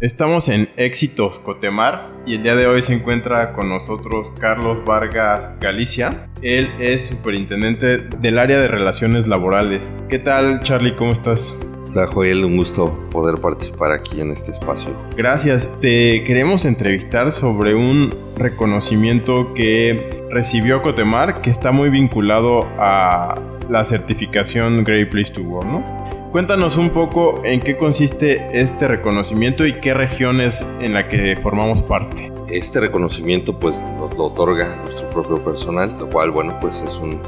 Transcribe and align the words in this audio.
Estamos 0.00 0.48
en 0.48 0.68
Éxitos 0.76 1.40
Cotemar 1.40 2.12
y 2.24 2.36
el 2.36 2.44
día 2.44 2.54
de 2.54 2.68
hoy 2.68 2.82
se 2.82 2.94
encuentra 2.94 3.52
con 3.52 3.68
nosotros 3.68 4.30
Carlos 4.38 4.84
Vargas 4.84 5.58
Galicia. 5.58 6.28
Él 6.40 6.70
es 6.78 7.08
superintendente 7.08 7.98
del 7.98 8.38
área 8.38 8.60
de 8.60 8.68
relaciones 8.68 9.26
laborales. 9.26 9.90
¿Qué 10.08 10.20
tal 10.20 10.62
Charlie? 10.62 10.94
¿Cómo 10.94 11.10
estás? 11.10 11.52
Hola 11.90 12.06
Joel, 12.06 12.44
un 12.44 12.56
gusto 12.56 13.08
poder 13.10 13.40
participar 13.40 13.90
aquí 13.90 14.20
en 14.20 14.30
este 14.30 14.52
espacio. 14.52 14.90
Gracias. 15.16 15.80
Te 15.80 16.22
queremos 16.22 16.64
entrevistar 16.64 17.32
sobre 17.32 17.74
un 17.74 18.14
reconocimiento 18.36 19.52
que 19.52 20.22
recibió 20.30 20.80
Cotemar 20.80 21.40
que 21.40 21.50
está 21.50 21.72
muy 21.72 21.90
vinculado 21.90 22.60
a 22.78 23.34
la 23.68 23.84
certificación 23.84 24.84
Great 24.84 25.10
Place 25.10 25.32
to 25.32 25.42
Work, 25.42 25.66
¿no? 25.66 26.07
Cuéntanos 26.32 26.76
un 26.76 26.90
poco 26.90 27.42
en 27.42 27.58
qué 27.58 27.78
consiste 27.78 28.50
este 28.52 28.86
reconocimiento 28.86 29.64
y 29.64 29.80
qué 29.80 29.94
regiones 29.94 30.62
en 30.78 30.92
la 30.92 31.08
que 31.08 31.38
formamos 31.42 31.82
parte. 31.82 32.30
Este 32.48 32.80
reconocimiento 32.80 33.58
pues 33.58 33.82
nos 33.98 34.14
lo 34.18 34.24
otorga 34.24 34.76
nuestro 34.82 35.08
propio 35.08 35.42
personal, 35.42 35.96
lo 35.98 36.10
cual 36.10 36.30
bueno 36.30 36.58
pues 36.60 36.82
es 36.82 36.98
un, 36.98 37.22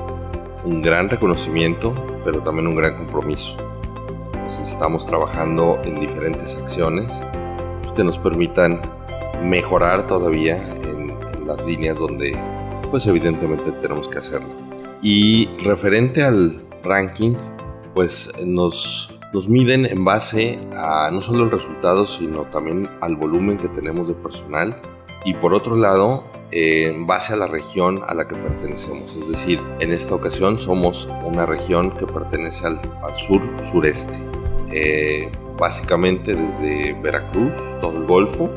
un 0.66 0.82
gran 0.82 1.08
reconocimiento, 1.08 1.94
pero 2.26 2.42
también 2.42 2.66
un 2.66 2.76
gran 2.76 2.94
compromiso. 2.94 3.56
Entonces 4.34 4.70
estamos 4.70 5.06
trabajando 5.06 5.80
en 5.82 5.98
diferentes 5.98 6.58
acciones 6.58 7.24
pues, 7.80 7.92
que 7.92 8.04
nos 8.04 8.18
permitan 8.18 8.82
mejorar 9.42 10.06
todavía 10.06 10.58
en, 10.84 11.16
en 11.38 11.46
las 11.46 11.64
líneas 11.64 11.98
donde 11.98 12.36
pues 12.90 13.06
evidentemente 13.06 13.72
tenemos 13.72 14.08
que 14.08 14.18
hacerlo. 14.18 14.50
Y 15.00 15.48
referente 15.64 16.22
al 16.22 16.60
ranking, 16.82 17.34
pues 17.94 18.32
nos, 18.44 19.18
nos 19.32 19.48
miden 19.48 19.86
en 19.86 20.04
base 20.04 20.58
a 20.76 21.10
no 21.12 21.20
solo 21.20 21.44
el 21.44 21.50
resultado, 21.50 22.06
sino 22.06 22.42
también 22.42 22.88
al 23.00 23.16
volumen 23.16 23.56
que 23.56 23.68
tenemos 23.68 24.08
de 24.08 24.14
personal. 24.14 24.80
Y 25.24 25.34
por 25.34 25.52
otro 25.52 25.76
lado, 25.76 26.24
eh, 26.52 26.88
en 26.88 27.06
base 27.06 27.34
a 27.34 27.36
la 27.36 27.46
región 27.46 28.02
a 28.08 28.14
la 28.14 28.26
que 28.26 28.34
pertenecemos. 28.34 29.14
Es 29.14 29.28
decir, 29.28 29.60
en 29.78 29.92
esta 29.92 30.14
ocasión 30.14 30.58
somos 30.58 31.08
una 31.24 31.46
región 31.46 31.90
que 31.90 32.06
pertenece 32.06 32.66
al, 32.66 32.80
al 33.02 33.14
sur-sureste. 33.14 34.18
Eh, 34.72 35.30
básicamente 35.58 36.34
desde 36.34 36.94
Veracruz, 36.94 37.54
todo 37.80 37.98
el 37.98 38.06
Golfo, 38.06 38.50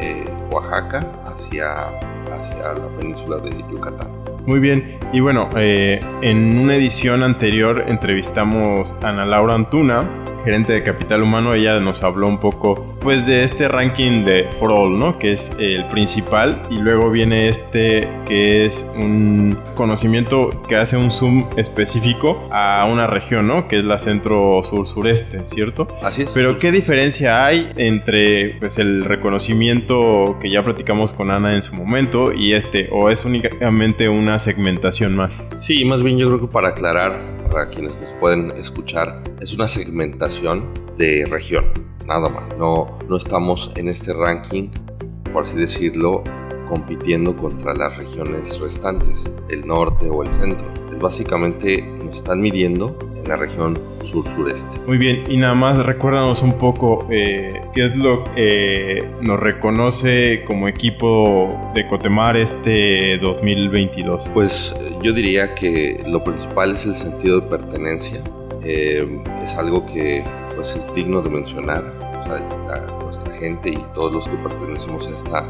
eh, 0.00 0.24
Oaxaca, 0.50 1.00
hacia, 1.26 1.88
hacia 2.32 2.74
la 2.74 2.88
península 2.98 3.38
de 3.38 3.50
Yucatán. 3.70 4.10
Muy 4.46 4.60
bien, 4.60 4.98
y 5.12 5.20
bueno, 5.20 5.48
eh, 5.56 6.00
en 6.22 6.58
una 6.58 6.74
edición 6.74 7.22
anterior 7.22 7.84
entrevistamos 7.86 8.96
a 9.02 9.10
Ana 9.10 9.26
Laura 9.26 9.54
Antuna, 9.54 10.08
gerente 10.48 10.72
de 10.72 10.82
Capital 10.82 11.22
Humano, 11.22 11.52
ella 11.52 11.78
nos 11.78 12.02
habló 12.02 12.26
un 12.26 12.40
poco 12.40 12.96
pues 13.02 13.26
de 13.26 13.44
este 13.44 13.68
ranking 13.68 14.24
de 14.24 14.48
For 14.58 14.72
All, 14.72 14.98
¿no? 14.98 15.18
Que 15.18 15.32
es 15.32 15.52
el 15.58 15.86
principal 15.88 16.62
y 16.70 16.78
luego 16.78 17.10
viene 17.10 17.50
este 17.50 18.08
que 18.26 18.64
es 18.64 18.86
un 18.96 19.58
conocimiento 19.74 20.48
que 20.66 20.76
hace 20.76 20.96
un 20.96 21.10
zoom 21.10 21.44
específico 21.58 22.48
a 22.50 22.86
una 22.90 23.06
región, 23.06 23.46
¿no? 23.46 23.68
Que 23.68 23.80
es 23.80 23.84
la 23.84 23.98
centro 23.98 24.62
sur 24.62 24.86
sureste, 24.86 25.44
¿cierto? 25.44 25.86
Así 26.02 26.22
es. 26.22 26.32
Pero 26.32 26.58
¿qué 26.58 26.72
diferencia 26.72 27.44
hay 27.44 27.70
entre 27.76 28.54
pues 28.58 28.78
el 28.78 29.04
reconocimiento 29.04 30.38
que 30.40 30.50
ya 30.50 30.62
platicamos 30.64 31.12
con 31.12 31.30
Ana 31.30 31.56
en 31.56 31.62
su 31.62 31.74
momento 31.74 32.32
y 32.32 32.54
este 32.54 32.88
o 32.90 33.10
es 33.10 33.26
únicamente 33.26 34.08
una 34.08 34.38
segmentación 34.38 35.14
más? 35.14 35.42
Sí, 35.58 35.84
más 35.84 36.02
bien 36.02 36.16
yo 36.16 36.26
creo 36.28 36.40
que 36.40 36.46
para 36.46 36.68
aclarar 36.68 37.20
para 37.50 37.68
quienes 37.68 38.00
nos 38.00 38.12
pueden 38.14 38.52
escuchar 38.52 39.22
es 39.40 39.52
una 39.54 39.66
segmentación 39.66 40.37
de 40.96 41.26
región, 41.28 41.64
nada 42.06 42.28
más. 42.28 42.56
No, 42.56 42.96
no 43.08 43.16
estamos 43.16 43.72
en 43.76 43.88
este 43.88 44.12
ranking, 44.12 44.68
por 45.32 45.42
así 45.42 45.56
decirlo, 45.56 46.22
compitiendo 46.68 47.36
contra 47.36 47.74
las 47.74 47.96
regiones 47.96 48.60
restantes, 48.60 49.28
el 49.50 49.66
norte 49.66 50.08
o 50.08 50.22
el 50.22 50.30
centro. 50.30 50.68
Es 50.92 51.00
básicamente 51.00 51.82
nos 52.04 52.18
están 52.18 52.40
midiendo 52.40 52.96
en 53.16 53.28
la 53.28 53.36
región 53.36 53.78
sur-sureste. 54.04 54.80
Muy 54.86 54.96
bien, 54.96 55.24
y 55.28 55.36
nada 55.38 55.54
más 55.54 55.84
recuérdanos 55.84 56.42
un 56.42 56.52
poco 56.52 57.06
eh, 57.10 57.60
qué 57.74 57.86
es 57.86 57.96
lo 57.96 58.22
que 58.22 58.98
eh, 58.98 59.10
nos 59.20 59.40
reconoce 59.40 60.44
como 60.46 60.68
equipo 60.68 61.72
de 61.74 61.86
Cotemar 61.88 62.36
este 62.36 63.18
2022. 63.18 64.28
Pues 64.28 64.76
yo 65.02 65.12
diría 65.12 65.52
que 65.54 66.00
lo 66.06 66.22
principal 66.22 66.72
es 66.72 66.86
el 66.86 66.94
sentido 66.94 67.40
de 67.40 67.48
pertenencia. 67.48 68.22
Eh, 68.62 69.22
es 69.42 69.56
algo 69.56 69.84
que 69.86 70.22
pues, 70.54 70.74
es 70.76 70.92
digno 70.94 71.22
de 71.22 71.30
mencionar. 71.30 71.84
O 72.20 72.24
sea, 72.24 72.40
la, 72.66 72.98
nuestra 73.04 73.32
gente 73.34 73.70
y 73.70 73.84
todos 73.94 74.12
los 74.12 74.28
que 74.28 74.36
pertenecemos 74.36 75.06
a 75.06 75.10
esta, 75.10 75.48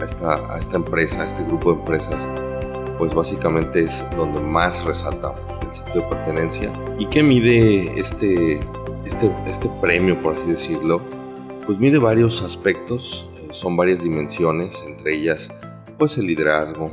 a 0.00 0.04
esta, 0.04 0.54
a 0.54 0.58
esta 0.58 0.76
empresa, 0.76 1.22
a 1.22 1.26
este 1.26 1.42
grupo 1.44 1.72
de 1.72 1.80
empresas, 1.80 2.28
pues 2.98 3.12
básicamente 3.12 3.80
es 3.80 4.06
donde 4.16 4.40
más 4.40 4.84
resaltamos 4.84 5.40
el 5.66 5.72
sentido 5.72 6.02
de 6.02 6.08
pertenencia. 6.08 6.72
¿Y 6.98 7.06
qué 7.06 7.22
mide 7.22 7.98
este, 7.98 8.60
este, 9.04 9.30
este 9.48 9.68
premio, 9.80 10.20
por 10.20 10.34
así 10.34 10.46
decirlo? 10.46 11.00
Pues 11.66 11.80
mide 11.80 11.98
varios 11.98 12.42
aspectos, 12.42 13.26
eh, 13.38 13.48
son 13.50 13.76
varias 13.76 14.04
dimensiones, 14.04 14.84
entre 14.86 15.14
ellas 15.14 15.50
pues 15.98 16.18
el 16.18 16.26
liderazgo, 16.26 16.90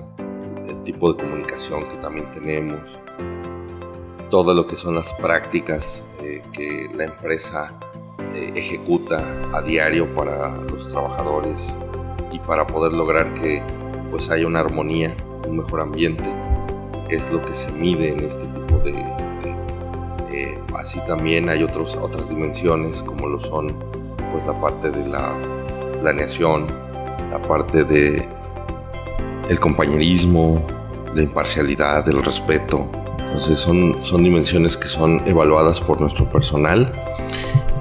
el 0.68 0.83
tipo 0.83 1.12
de 1.12 1.22
comunicación 1.22 1.83
que 1.83 1.97
también 1.97 2.31
tenemos, 2.31 3.00
todo 4.31 4.53
lo 4.53 4.66
que 4.66 4.78
son 4.78 4.96
las 4.96 5.14
prácticas 5.14 6.08
eh, 6.24 6.42
que 6.53 6.90
la 6.96 7.03
empresa 7.03 7.78
eh, 8.34 8.53
ejecuta 8.56 9.22
a 9.53 9.62
diario 9.62 10.16
para 10.16 10.56
los 10.56 10.90
trabajadores 10.90 11.78
y 12.31 12.40
para 12.40 12.66
poder 12.66 12.94
lograr 12.94 13.34
que 13.34 13.62
pues 14.09 14.31
haya 14.31 14.47
una 14.47 14.62
armonía 14.62 15.14
un 15.46 15.58
mejor 15.58 15.81
ambiente, 15.81 16.24
es 17.09 17.30
lo 17.30 17.42
que 17.42 17.53
se 17.53 17.74
mide 17.74 18.09
en 18.09 18.22
este 18.22 18.47
tipo 18.47 18.78
de... 18.78 18.92
eh, 20.31 20.58
así 20.75 21.02
también 21.06 21.50
hay 21.50 21.62
otros, 21.63 21.98
otras 21.98 22.30
dimensiones 22.30 23.03
como 23.03 23.28
lo 23.28 23.38
son 23.38 23.68
pues 24.31 24.48
la 24.48 24.59
parte 24.62 24.92
de 24.92 25.08
la 25.09 25.34
planeación, 26.00 26.68
la 27.30 27.42
parte 27.42 27.84
de 27.84 28.30
el 29.50 29.59
compañerismo, 29.59 30.66
la 31.13 31.22
imparcialidad, 31.22 32.08
el 32.08 32.24
respeto. 32.24 33.00
Entonces 33.31 33.59
son, 33.59 34.03
son 34.03 34.24
dimensiones 34.24 34.75
que 34.75 34.88
son 34.88 35.25
evaluadas 35.25 35.80
por 35.80 36.02
nuestro 36.02 36.30
personal. 36.30 36.92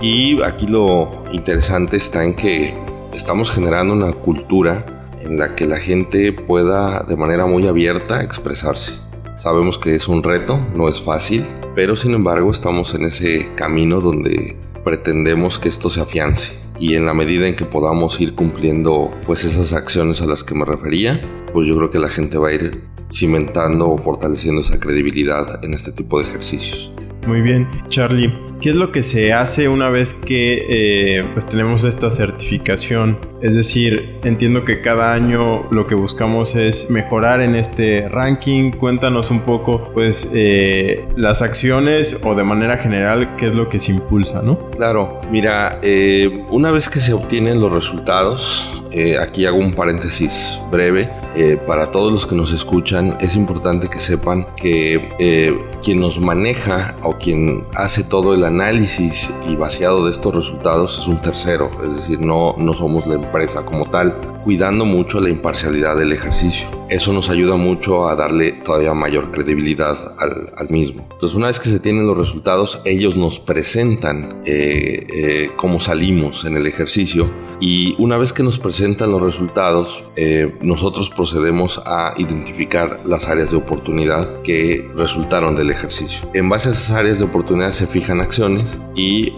Y 0.01 0.41
aquí 0.43 0.69
lo 0.69 1.25
interesante 1.33 1.97
está 1.97 2.25
en 2.25 2.35
que 2.35 2.73
estamos 3.13 3.51
generando 3.51 3.93
una 3.93 4.13
cultura 4.13 5.09
en 5.21 5.39
la 5.39 5.57
que 5.57 5.67
la 5.67 5.79
gente 5.79 6.33
pueda 6.33 7.03
de 7.03 7.17
manera 7.17 7.47
muy 7.47 7.67
abierta 7.67 8.23
expresarse. 8.23 9.01
Sabemos 9.37 9.77
que 9.77 9.97
es 9.97 10.07
un 10.07 10.23
reto, 10.23 10.61
no 10.77 10.89
es 10.89 11.03
fácil, 11.03 11.45
pero 11.75 11.97
sin 11.97 12.15
embargo 12.15 12.53
estamos 12.53 12.95
en 12.95 13.07
ese 13.07 13.53
camino 13.57 14.01
donde 14.01 14.57
pretendemos 14.85 15.59
que 15.59 15.69
esto 15.69 15.91
se 15.91 16.01
afiance 16.01 16.61
y 16.79 16.95
en 16.95 17.07
la 17.07 17.13
medida 17.13 17.49
en 17.49 17.57
que 17.57 17.65
podamos 17.65 18.21
ir 18.21 18.35
cumpliendo 18.35 19.11
pues 19.27 19.45
esas 19.45 19.73
acciones 19.73 20.23
a 20.23 20.27
las 20.27 20.45
que 20.45 20.55
me 20.55 20.65
refería, 20.65 21.21
pues 21.53 21.67
yo 21.67 21.77
creo 21.77 21.91
que 21.91 21.99
la 21.99 22.09
gente 22.09 22.39
va 22.39 22.49
a 22.49 22.53
ir 22.53 22.83
cimentando 23.11 23.91
o 23.91 23.99
fortaleciendo 23.99 24.61
esa 24.61 24.79
credibilidad 24.79 25.65
en 25.65 25.75
este 25.75 25.93
tipo 25.93 26.21
de 26.21 26.27
ejercicios. 26.27 26.93
Muy 27.27 27.43
bien, 27.43 27.69
Charlie, 27.89 28.33
¿qué 28.61 28.71
es 28.71 28.77
lo 28.77 28.93
que 28.93 29.03
se 29.03 29.33
hace 29.33 29.69
una 29.69 29.91
vez 29.91 30.15
que 30.15 31.19
eh, 31.19 31.25
pues 31.33 31.47
tenemos 31.47 31.85
esta 31.85 32.11
certificación? 32.11 33.19
Es 33.43 33.55
decir, 33.55 34.19
entiendo 34.23 34.65
que 34.65 34.83
cada 34.83 35.15
año 35.15 35.67
lo 35.71 35.87
que 35.87 35.95
buscamos 35.95 36.55
es 36.57 36.91
mejorar 36.91 37.41
en 37.41 37.55
este 37.55 38.07
ranking. 38.09 38.71
Cuéntanos 38.71 39.31
un 39.31 39.41
poco, 39.41 39.91
pues, 39.95 40.29
eh, 40.35 41.07
las 41.17 41.41
acciones 41.41 42.19
o 42.23 42.35
de 42.35 42.45
manera 42.45 42.77
general, 42.77 43.37
qué 43.37 43.47
es 43.47 43.55
lo 43.55 43.71
que 43.71 43.79
se 43.79 43.93
impulsa, 43.93 44.43
¿no? 44.43 44.71
Claro, 44.71 45.21
mira, 45.31 45.79
eh, 45.83 46.45
una 46.51 46.71
vez 46.71 46.91
que 46.91 46.99
se 46.99 47.15
obtienen 47.15 47.61
los 47.61 47.73
resultados, 47.73 48.77
eh, 48.93 49.17
aquí 49.19 49.47
hago 49.47 49.57
un 49.57 49.73
paréntesis 49.73 50.61
breve. 50.71 51.09
Eh, 51.37 51.57
para 51.65 51.93
todos 51.93 52.13
los 52.13 52.27
que 52.27 52.35
nos 52.35 52.53
escuchan, 52.53 53.17
es 53.21 53.37
importante 53.37 53.89
que 53.89 54.01
sepan 54.01 54.45
que 54.57 55.61
quien 55.81 56.01
nos 56.01 56.19
maneja 56.19 56.97
o 57.05 57.17
quien 57.17 57.65
hace 57.75 58.03
todo 58.03 58.35
el 58.35 58.45
análisis 58.45 59.33
y 59.49 59.55
vaciado 59.55 60.05
de 60.05 60.11
estos 60.11 60.35
resultados 60.35 60.99
es 60.99 61.07
un 61.07 61.23
tercero, 61.23 61.71
es 61.87 61.95
decir, 61.95 62.21
no, 62.21 62.57
no 62.59 62.75
somos 62.75 63.07
la 63.07 63.15
empresa 63.15 63.30
como 63.65 63.87
tal, 63.91 64.17
cuidando 64.45 64.85
mucho 64.85 65.21
la 65.21 65.29
imparcialidad 65.29 65.97
del 65.97 66.13
ejercicio. 66.13 66.69
eso 66.91 67.13
nos 67.13 67.31
ayuda 67.31 67.55
mucho 67.55 68.09
a 68.09 68.17
darle 68.17 68.51
todavía 68.53 68.93
mayor 68.95 69.31
credibilidad 69.31 70.15
al, 70.19 70.53
al 70.57 70.71
mismo. 70.71 71.07
Entonces, 71.13 71.37
una 71.37 71.47
vez 71.47 71.61
que 71.61 71.69
se 71.69 71.79
tienen 71.79 72.07
los 72.07 72.17
resultados, 72.17 72.81
ellos 72.85 73.17
nos 73.17 73.39
presentan 73.39 74.41
eh, 74.45 75.07
eh, 75.15 75.51
cómo 75.57 75.79
salimos 75.79 76.45
en 76.45 76.57
el 76.57 76.67
ejercicio 76.67 77.31
y 77.61 77.95
una 77.99 78.17
vez 78.17 78.33
que 78.33 78.43
nos 78.43 78.59
presentan 78.59 79.11
los 79.11 79.21
resultados, 79.21 80.03
eh, 80.17 80.57
nosotros 80.63 81.11
procedemos 81.11 81.83
a 81.85 82.15
identificar 82.17 83.01
las 83.05 83.29
áreas 83.29 83.51
de 83.51 83.59
oportunidad 83.59 84.41
que 84.43 84.91
resultaron 84.97 85.57
del 85.57 85.71
ejercicio. 85.71 86.29
En 86.33 86.49
base 86.49 86.71
a 86.71 86.73
esas 86.73 86.91
áreas 86.93 87.19
de 87.19 87.27
oportunidad 87.27 87.71
se 87.71 87.87
fijan 87.87 88.21
acciones 88.21 88.81
y 88.97 89.35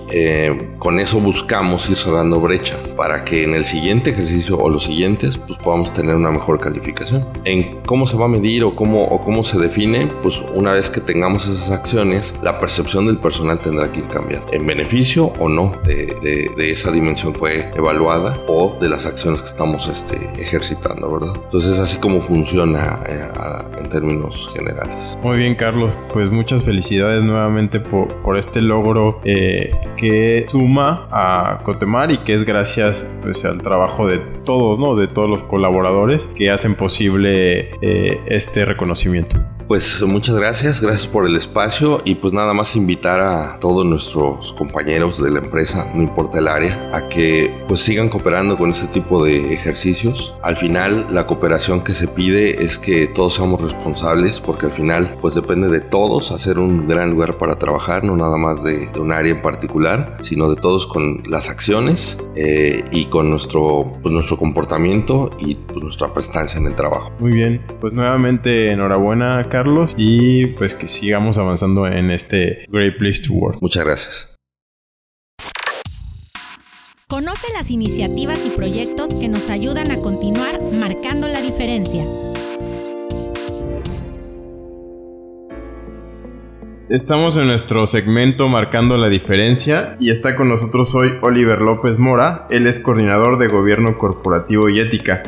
con 0.79 1.01
eso 1.01 1.19
buscamos 1.19 1.91
ir 1.91 1.97
cerrando 1.97 2.41
brecha 2.41 2.77
para 2.97 3.25
que 3.25 3.43
en 3.43 3.55
el 3.55 3.65
siguiente 3.65 4.11
ejercicio 4.11 4.57
o 4.57 4.71
los 4.71 4.89
siguientes 4.93 5.39
pues 5.39 5.59
podamos 5.59 5.95
tener 5.95 6.15
una 6.15 6.31
mejor 6.31 6.59
calificación. 6.59 7.27
En 7.45 7.81
cómo 7.87 8.07
se 8.07 8.17
va 8.17 8.27
a 8.27 8.29
medir 8.29 8.65
o 8.65 8.77
cómo, 8.77 9.05
o 9.05 9.23
cómo 9.23 9.43
se 9.43 9.59
define, 9.59 10.09
pues 10.23 10.45
una 10.55 10.73
vez 10.73 10.91
que 10.91 11.01
tengamos 11.01 11.47
esas 11.49 11.71
acciones, 11.71 12.37
la 12.43 12.59
percepción 12.59 13.07
del 13.07 13.17
personal 13.17 13.59
tendrá 13.59 13.91
que 13.91 14.01
ir 14.01 14.09
cambiando. 14.09 14.47
En 14.53 14.67
beneficio 14.67 15.33
o 15.39 15.49
no 15.49 15.73
de, 15.85 16.51
de, 16.57 16.71
esa 16.71 16.91
dimensión 16.91 17.35
fue 17.35 17.71
evaluada 17.75 18.35
o 18.47 18.77
de 18.81 18.89
las 18.89 19.07
acciones 19.07 19.43
que 19.43 19.49
estamos 19.49 19.89
este, 19.89 20.17
ejercitando, 20.41 21.11
¿verdad? 21.11 21.35
Entonces 21.45 21.79
así 21.79 21.99
como 21.99 22.21
funciona 22.21 23.01
eh, 23.09 23.29
en 23.79 23.89
términos 23.89 24.51
generales. 24.55 25.19
Muy 25.23 25.39
bien, 25.39 25.55
Carlos. 25.55 25.93
Pues 26.13 26.31
muchas 26.31 26.65
felicidades 26.65 27.23
nuevamente 27.25 27.81
por, 27.81 28.09
por 28.23 28.37
este 28.37 28.61
logro 28.61 29.21
eh, 29.25 29.75
que 29.97 30.47
suma 30.51 31.09
a 31.11 31.61
Cotemar 31.65 32.13
y 32.13 32.19
que 32.19 32.35
es 32.35 32.45
gracias 32.45 33.19
pues, 33.23 33.45
al 33.45 33.61
trabajo 33.63 34.07
de 34.07 34.19
todos, 34.45 34.79
De 34.83 35.07
todos 35.07 35.31
los 35.31 35.45
colaboradores 35.45 36.27
que 36.35 36.51
hacen 36.51 36.75
posible 36.75 37.71
eh, 37.83 38.21
este 38.27 38.65
reconocimiento. 38.65 39.39
Pues 39.69 40.03
muchas 40.03 40.39
gracias, 40.39 40.81
gracias 40.83 41.07
por 41.07 41.27
el 41.27 41.37
espacio 41.37 42.03
y 42.05 42.17
pues 42.17 42.33
nada 42.33 42.53
más 42.53 42.77
invitar 42.77 43.21
a 43.21 43.59
todos 43.61 43.87
nuestros 43.87 44.53
compañeros 44.53 45.23
de 45.23 45.31
la 45.31 45.39
empresa, 45.39 45.91
no 45.95 46.03
importa 46.03 46.39
el 46.39 46.49
área, 46.49 46.91
a 46.93 47.09
que 47.09 47.55
pues 47.69 47.81
sigan 47.81 48.09
cooperando 48.09 48.57
con 48.57 48.71
este 48.71 48.87
tipo 48.89 49.25
de 49.25 49.53
ejercicios. 49.53 50.35
Al 50.43 50.57
final 50.57 51.07
la 51.11 51.27
cooperación 51.27 51.83
que 51.83 51.93
se 51.93 52.09
pide 52.09 52.63
es 52.63 52.79
que 52.79 53.07
todos 53.07 53.35
seamos 53.35 53.61
responsables 53.61 54.41
porque 54.41 54.67
al 54.67 54.73
final 54.73 55.17
pues 55.21 55.35
depende 55.35 55.69
de 55.69 55.81
todos 55.81 56.33
hacer 56.33 56.59
un 56.59 56.89
gran 56.89 57.11
lugar 57.11 57.39
para 57.39 57.57
trabajar, 57.57 58.05
no 58.05 58.17
nada 58.17 58.37
más 58.37 58.63
de, 58.63 58.89
un 58.99 59.13
área 59.13 59.33
en 59.33 59.43
particular, 59.43 60.17
sino 60.21 60.49
de 60.49 60.57
todos 60.57 60.87
con 60.87 61.23
las 61.27 61.49
acciones 61.49 62.29
eh, 62.35 62.85
y 62.93 63.07
con 63.07 63.31
nuestro, 63.31 63.93
pues, 64.03 64.13
nuestro 64.13 64.37
comportamiento 64.37 65.31
y 65.39 65.55
pues, 65.55 65.83
nuestra 65.83 66.13
prestancia 66.13 66.59
en 66.59 66.67
el 66.67 66.75
trabajo. 66.75 67.13
Muy 67.19 67.33
bien, 67.33 67.63
pues 67.81 67.93
nuevamente 67.93 68.71
enhorabuena 68.71 69.47
Carlos 69.53 69.93
y 69.99 70.47
pues 70.47 70.75
que 70.75 70.89
sigamos 70.89 71.37
avanzando 71.37 71.87
en 71.87 72.11
este 72.11 72.65
Great 72.71 72.97
Place 72.97 73.21
to 73.21 73.35
Work. 73.35 73.59
Muchas 73.61 73.85
gracias. 73.85 74.35
Conoce 77.07 77.53
las 77.53 77.71
iniciativas 77.71 78.47
y 78.47 78.51
proyectos 78.51 79.15
que 79.15 79.29
nos 79.29 79.51
ayudan 79.51 79.91
a 79.91 79.99
continuar 79.99 80.63
marcando 80.73 81.29
la 81.29 81.43
diferencia. 81.43 82.03
Estamos 86.89 87.37
en 87.37 87.47
nuestro 87.47 87.87
segmento 87.87 88.49
Marcando 88.49 88.97
la 88.97 89.09
Diferencia 89.09 89.97
y 90.01 90.11
está 90.11 90.35
con 90.35 90.49
nosotros 90.49 90.95
hoy 90.95 91.11
Oliver 91.21 91.61
López 91.61 91.99
Mora. 91.99 92.47
Él 92.49 92.67
es 92.67 92.79
coordinador 92.79 93.39
de 93.39 93.49
Gobierno 93.49 93.99
Corporativo 93.99 94.71
y 94.71 94.81
Ética. 94.81 95.23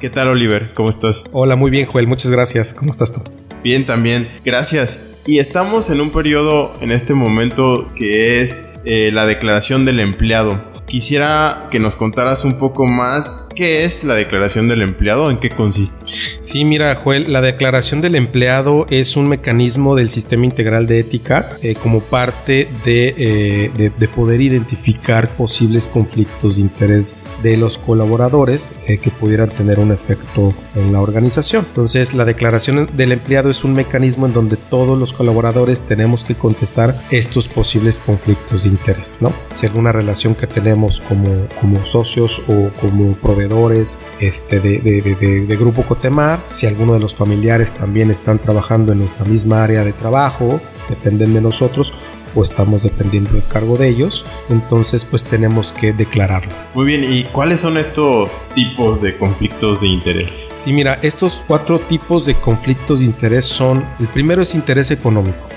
¿Qué 0.00 0.10
tal 0.10 0.28
Oliver? 0.28 0.74
¿Cómo 0.74 0.90
estás? 0.90 1.24
Hola, 1.30 1.54
muy 1.54 1.70
bien 1.70 1.86
Joel, 1.86 2.08
muchas 2.08 2.32
gracias. 2.32 2.74
¿Cómo 2.74 2.90
estás 2.90 3.12
tú? 3.12 3.47
Bien, 3.68 3.84
también. 3.84 4.30
Gracias. 4.46 5.18
Y 5.26 5.40
estamos 5.40 5.90
en 5.90 6.00
un 6.00 6.08
periodo 6.08 6.74
en 6.80 6.90
este 6.90 7.12
momento 7.12 7.92
que 7.94 8.40
es 8.40 8.80
eh, 8.86 9.10
la 9.12 9.26
declaración 9.26 9.84
del 9.84 10.00
empleado. 10.00 10.67
Quisiera 10.88 11.68
que 11.70 11.78
nos 11.78 11.96
contaras 11.96 12.44
un 12.46 12.58
poco 12.58 12.86
más 12.86 13.48
qué 13.54 13.84
es 13.84 14.04
la 14.04 14.14
declaración 14.14 14.68
del 14.68 14.80
empleado, 14.80 15.30
en 15.30 15.38
qué 15.38 15.50
consiste. 15.50 16.04
Sí, 16.40 16.64
mira, 16.64 16.94
Joel, 16.94 17.30
la 17.30 17.42
declaración 17.42 18.00
del 18.00 18.14
empleado 18.14 18.86
es 18.88 19.16
un 19.16 19.28
mecanismo 19.28 19.96
del 19.96 20.08
sistema 20.08 20.46
integral 20.46 20.86
de 20.86 21.00
ética 21.00 21.50
eh, 21.60 21.74
como 21.74 22.00
parte 22.00 22.70
eh, 22.86 23.70
de, 23.76 23.90
de, 23.90 24.08
poder 24.08 24.40
identificar 24.40 25.28
posibles 25.28 25.86
conflictos 25.86 26.56
de 26.56 26.62
interés 26.62 27.24
de 27.42 27.58
los 27.58 27.76
colaboradores 27.76 28.72
eh, 28.88 28.96
que 28.96 29.10
pudieran 29.10 29.50
tener 29.50 29.78
un 29.80 29.92
efecto 29.92 30.54
en 30.74 30.92
la 30.92 31.00
organización. 31.00 31.66
Entonces, 31.68 32.14
la 32.14 32.24
declaración 32.24 32.88
del 32.94 33.12
empleado 33.12 33.50
es 33.50 33.62
un 33.62 33.74
mecanismo 33.74 34.26
en 34.26 34.32
donde 34.32 34.56
todos 34.56 34.98
los 34.98 35.12
colaboradores 35.12 35.82
tenemos 35.82 36.24
que 36.24 36.34
contestar 36.34 37.02
estos 37.10 37.46
posibles 37.46 37.98
conflictos 37.98 38.62
de 38.62 38.70
interés, 38.70 39.18
¿no? 39.20 39.34
Si 39.52 39.66
alguna 39.66 39.92
relación 39.92 40.34
que 40.34 40.46
tenemos 40.46 40.77
como, 41.06 41.46
como 41.60 41.84
socios 41.84 42.42
o 42.48 42.70
como 42.80 43.14
proveedores 43.14 44.00
este, 44.20 44.60
de, 44.60 44.80
de, 44.80 45.46
de, 45.46 45.56
Grupo 45.56 45.84
Cotemar. 45.84 46.44
Si 46.50 46.66
alguno 46.66 46.94
de 46.94 47.00
los 47.00 47.14
familiares 47.14 47.74
también 47.74 48.10
están 48.10 48.38
trabajando 48.38 48.92
en 48.92 49.00
nuestra 49.00 49.24
misma 49.24 49.64
área 49.64 49.84
de 49.84 49.92
trabajo, 49.92 50.60
dependen 50.88 51.34
de 51.34 51.40
nosotros 51.40 51.92
o 52.34 52.42
estamos 52.42 52.82
dependiendo 52.82 53.30
del 53.30 53.44
cargo 53.46 53.76
de 53.76 53.88
ellos, 53.88 54.24
entonces 54.48 55.04
pues 55.04 55.24
tenemos 55.24 55.72
que 55.72 55.92
declararlo. 55.92 56.52
Muy 56.74 56.84
bien, 56.84 57.04
¿y 57.04 57.24
cuáles 57.24 57.60
son 57.60 57.76
estos 57.76 58.48
tipos 58.54 59.00
de 59.00 59.16
conflictos 59.16 59.80
de 59.80 59.88
interés? 59.88 60.52
Sí, 60.56 60.72
mira, 60.72 60.98
estos 61.02 61.42
cuatro 61.46 61.80
tipos 61.80 62.26
de 62.26 62.34
conflictos 62.34 63.00
de 63.00 63.06
interés 63.06 63.44
son, 63.44 63.84
el 63.98 64.08
primero 64.08 64.42
es 64.42 64.54
interés 64.54 64.90
económico. 64.90 65.47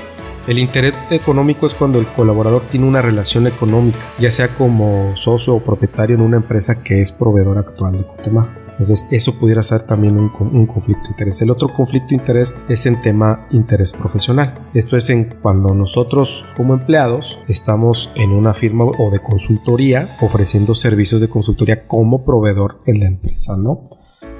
El 0.48 0.58
interés 0.58 0.94
económico 1.12 1.68
es 1.68 1.76
cuando 1.76 2.00
el 2.00 2.08
colaborador 2.08 2.64
tiene 2.64 2.88
una 2.88 3.02
relación 3.02 3.46
económica, 3.46 4.00
ya 4.20 4.32
sea 4.32 4.48
como 4.56 5.16
socio 5.16 5.54
o 5.56 5.64
propietario 5.64 6.16
en 6.16 6.22
una 6.24 6.38
empresa 6.38 6.84
que 6.84 7.00
es 7.00 7.12
proveedor 7.12 7.60
actual 7.60 7.98
de 7.98 8.06
Cotemar. 8.06 8.62
Entonces, 8.72 9.06
eso 9.12 9.38
pudiera 9.38 9.62
ser 9.62 9.84
también 9.84 10.18
un, 10.18 10.30
conflicto 10.66 11.04
de 11.04 11.10
interés. 11.12 11.40
El 11.44 11.52
otro 11.52 11.72
conflicto 11.72 12.10
de 12.10 12.16
interés 12.16 12.66
es 12.68 12.88
en 12.88 13.00
tema 13.00 13.46
interés 13.52 13.94
profesional. 13.94 14.68
Esto 14.74 14.98
es 14.98 15.12
en 15.12 15.36
cuando 15.40 15.76
nosotros 15.76 16.48
como 16.58 16.74
empleados 16.74 17.38
estamos 17.48 18.12
en 18.16 18.32
una 18.32 18.56
firma 18.56 18.86
o 18.86 19.12
de 19.12 19.20
consultoría 19.20 20.18
ofreciendo 20.22 20.74
servicios 20.74 21.22
de 21.22 21.30
consultoría 21.30 21.86
como 21.86 22.26
proveedor 22.26 22.80
en 22.88 23.02
la 23.02 23.06
empresa, 23.06 23.56
¿no? 23.56 23.88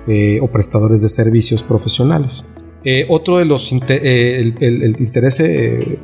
Eh, 0.08 0.40
o 0.42 0.48
prestadores 0.48 1.04
de 1.04 1.10
servicios 1.10 1.62
profesionales. 1.62 2.52
Eh, 2.84 3.06
otro 3.10 3.38
de 3.38 3.46
los 3.46 3.72
eh, 3.90 4.54
el, 4.60 4.96
interés, 5.00 5.40
eh, 5.40 6.00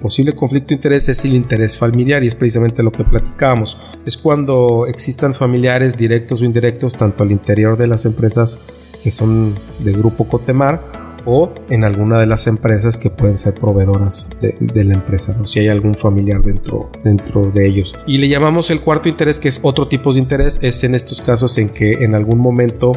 posible 0.00 0.34
conflicto 0.34 0.68
de 0.68 0.74
interés 0.74 1.08
es 1.08 1.24
el 1.24 1.34
interés 1.34 1.78
familiar 1.78 2.24
y 2.24 2.26
es 2.26 2.34
precisamente 2.34 2.82
lo 2.82 2.90
que 2.90 3.04
platicábamos. 3.04 3.78
Es 4.04 4.16
cuando 4.16 4.86
existan 4.86 5.32
familiares 5.34 5.96
directos 5.96 6.42
o 6.42 6.44
indirectos 6.44 6.94
tanto 6.94 7.22
al 7.22 7.30
interior 7.30 7.76
de 7.76 7.86
las 7.86 8.04
empresas 8.04 8.88
que 9.02 9.10
son 9.10 9.54
del 9.78 9.96
grupo 9.96 10.28
Cotemar 10.28 11.07
o 11.24 11.52
en 11.68 11.84
alguna 11.84 12.20
de 12.20 12.26
las 12.26 12.46
empresas 12.46 12.98
que 12.98 13.10
pueden 13.10 13.38
ser 13.38 13.54
proveedoras 13.54 14.30
de, 14.40 14.84
la 14.84 14.94
empresa, 14.94 15.34
¿no? 15.36 15.44
si 15.44 15.60
hay 15.60 15.68
algún 15.68 15.96
familiar 15.96 16.40
dentro, 16.42 16.90
dentro 17.02 17.50
de 17.50 17.66
ellos. 17.66 17.94
Y 18.06 18.18
le 18.18 18.28
llamamos 18.28 18.70
el 18.70 18.80
cuarto 18.80 19.08
interés, 19.08 19.40
que 19.40 19.48
es 19.48 19.60
otro 19.62 19.88
tipo 19.88 20.12
de 20.12 20.20
interés, 20.20 20.60
es 20.62 20.84
en 20.84 20.94
estos 20.94 21.20
casos 21.20 21.58
en 21.58 21.68
que 21.68 22.04
en 22.04 22.14
algún 22.14 22.38
momento 22.38 22.92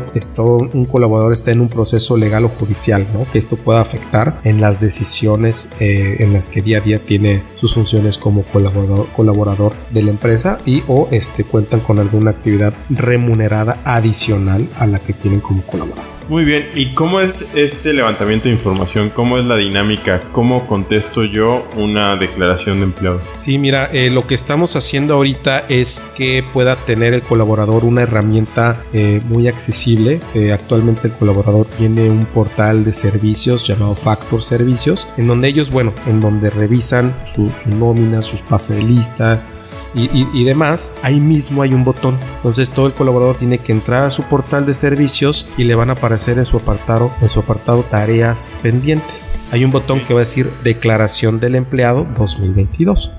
un 0.47 0.85
colaborador 0.85 1.33
está 1.33 1.51
en 1.51 1.61
un 1.61 1.69
proceso 1.69 2.17
legal 2.17 2.45
o 2.45 2.49
judicial, 2.49 3.05
¿no? 3.13 3.29
que 3.29 3.37
esto 3.37 3.57
pueda 3.57 3.81
afectar 3.81 4.39
en 4.43 4.61
las 4.61 4.79
decisiones 4.79 5.73
eh, 5.79 6.17
en 6.19 6.33
las 6.33 6.49
que 6.49 6.61
día 6.61 6.77
a 6.77 6.81
día 6.81 7.03
tiene 7.03 7.43
sus 7.59 7.73
funciones 7.73 8.17
como 8.17 8.43
colaborador, 8.43 9.07
colaborador 9.15 9.73
de 9.91 10.03
la 10.03 10.11
empresa 10.11 10.59
y 10.65 10.83
o 10.87 11.07
este, 11.11 11.43
cuentan 11.43 11.81
con 11.81 11.99
alguna 11.99 12.31
actividad 12.31 12.73
remunerada 12.89 13.77
adicional 13.83 14.67
a 14.75 14.87
la 14.87 14.99
que 14.99 15.13
tienen 15.13 15.41
como 15.41 15.61
colaborador. 15.63 16.10
Muy 16.29 16.45
bien, 16.45 16.65
¿y 16.75 16.93
cómo 16.93 17.19
es 17.19 17.55
este 17.55 17.93
levantamiento 17.93 18.47
de 18.47 18.55
información? 18.55 19.09
¿Cómo 19.09 19.37
es 19.37 19.45
la 19.45 19.57
dinámica? 19.57 20.21
¿Cómo 20.31 20.67
contesto 20.67 21.23
yo 21.23 21.67
una 21.75 22.15
declaración 22.15 22.79
de 22.79 22.83
empleado? 22.85 23.21
Sí, 23.35 23.57
mira, 23.57 23.85
eh, 23.91 24.09
lo 24.09 24.27
que 24.27 24.35
estamos 24.35 24.75
haciendo 24.75 25.15
ahorita 25.15 25.65
es 25.67 25.99
que 26.15 26.43
pueda 26.53 26.75
tener 26.75 27.13
el 27.13 27.21
colaborador 27.21 27.85
una 27.85 28.03
herramienta 28.03 28.83
eh, 28.93 29.21
muy 29.25 29.47
accesible. 29.47 30.21
Eh, 30.33 30.53
actualmente 30.53 31.07
el 31.07 31.13
colaborador 31.13 31.67
tiene 31.67 32.09
un 32.09 32.25
portal 32.25 32.85
de 32.85 32.93
servicios 32.93 33.67
llamado 33.67 33.95
Factor 33.95 34.41
Servicios, 34.41 35.07
en 35.17 35.27
donde 35.27 35.47
ellos, 35.47 35.69
bueno, 35.69 35.93
en 36.05 36.21
donde 36.21 36.49
revisan 36.49 37.15
su, 37.25 37.51
su 37.53 37.69
nómina, 37.69 38.21
sus 38.21 38.41
pases 38.41 38.77
de 38.77 38.83
lista, 38.83 39.43
y, 39.93 40.43
demás, 40.43 40.95
ahí 41.01 41.19
mismo 41.19 41.61
hay 41.61 41.73
un 41.73 41.83
botón. 41.83 42.17
Entonces 42.37 42.71
todo 42.71 42.87
el 42.87 42.93
colaborador 42.93 43.37
tiene 43.37 43.57
que 43.57 43.71
entrar 43.71 44.03
a 44.03 44.09
su 44.09 44.23
portal 44.23 44.65
de 44.65 44.73
servicios 44.73 45.49
y 45.57 45.65
le 45.65 45.75
van 45.75 45.89
a 45.89 45.93
aparecer 45.93 46.37
en 46.37 46.45
su 46.45 46.57
apartado, 46.57 47.11
en 47.21 47.29
su 47.29 47.41
apartado 47.41 47.83
tareas 47.83 48.55
pendientes. 48.61 49.33
Hay 49.51 49.65
un 49.65 49.71
botón 49.71 49.99
que 49.99 50.13
va 50.13 50.21
a 50.21 50.23
decir 50.23 50.49
declaración 50.63 51.39
del 51.39 51.55
empleado 51.55 52.05
2022. 52.15 53.11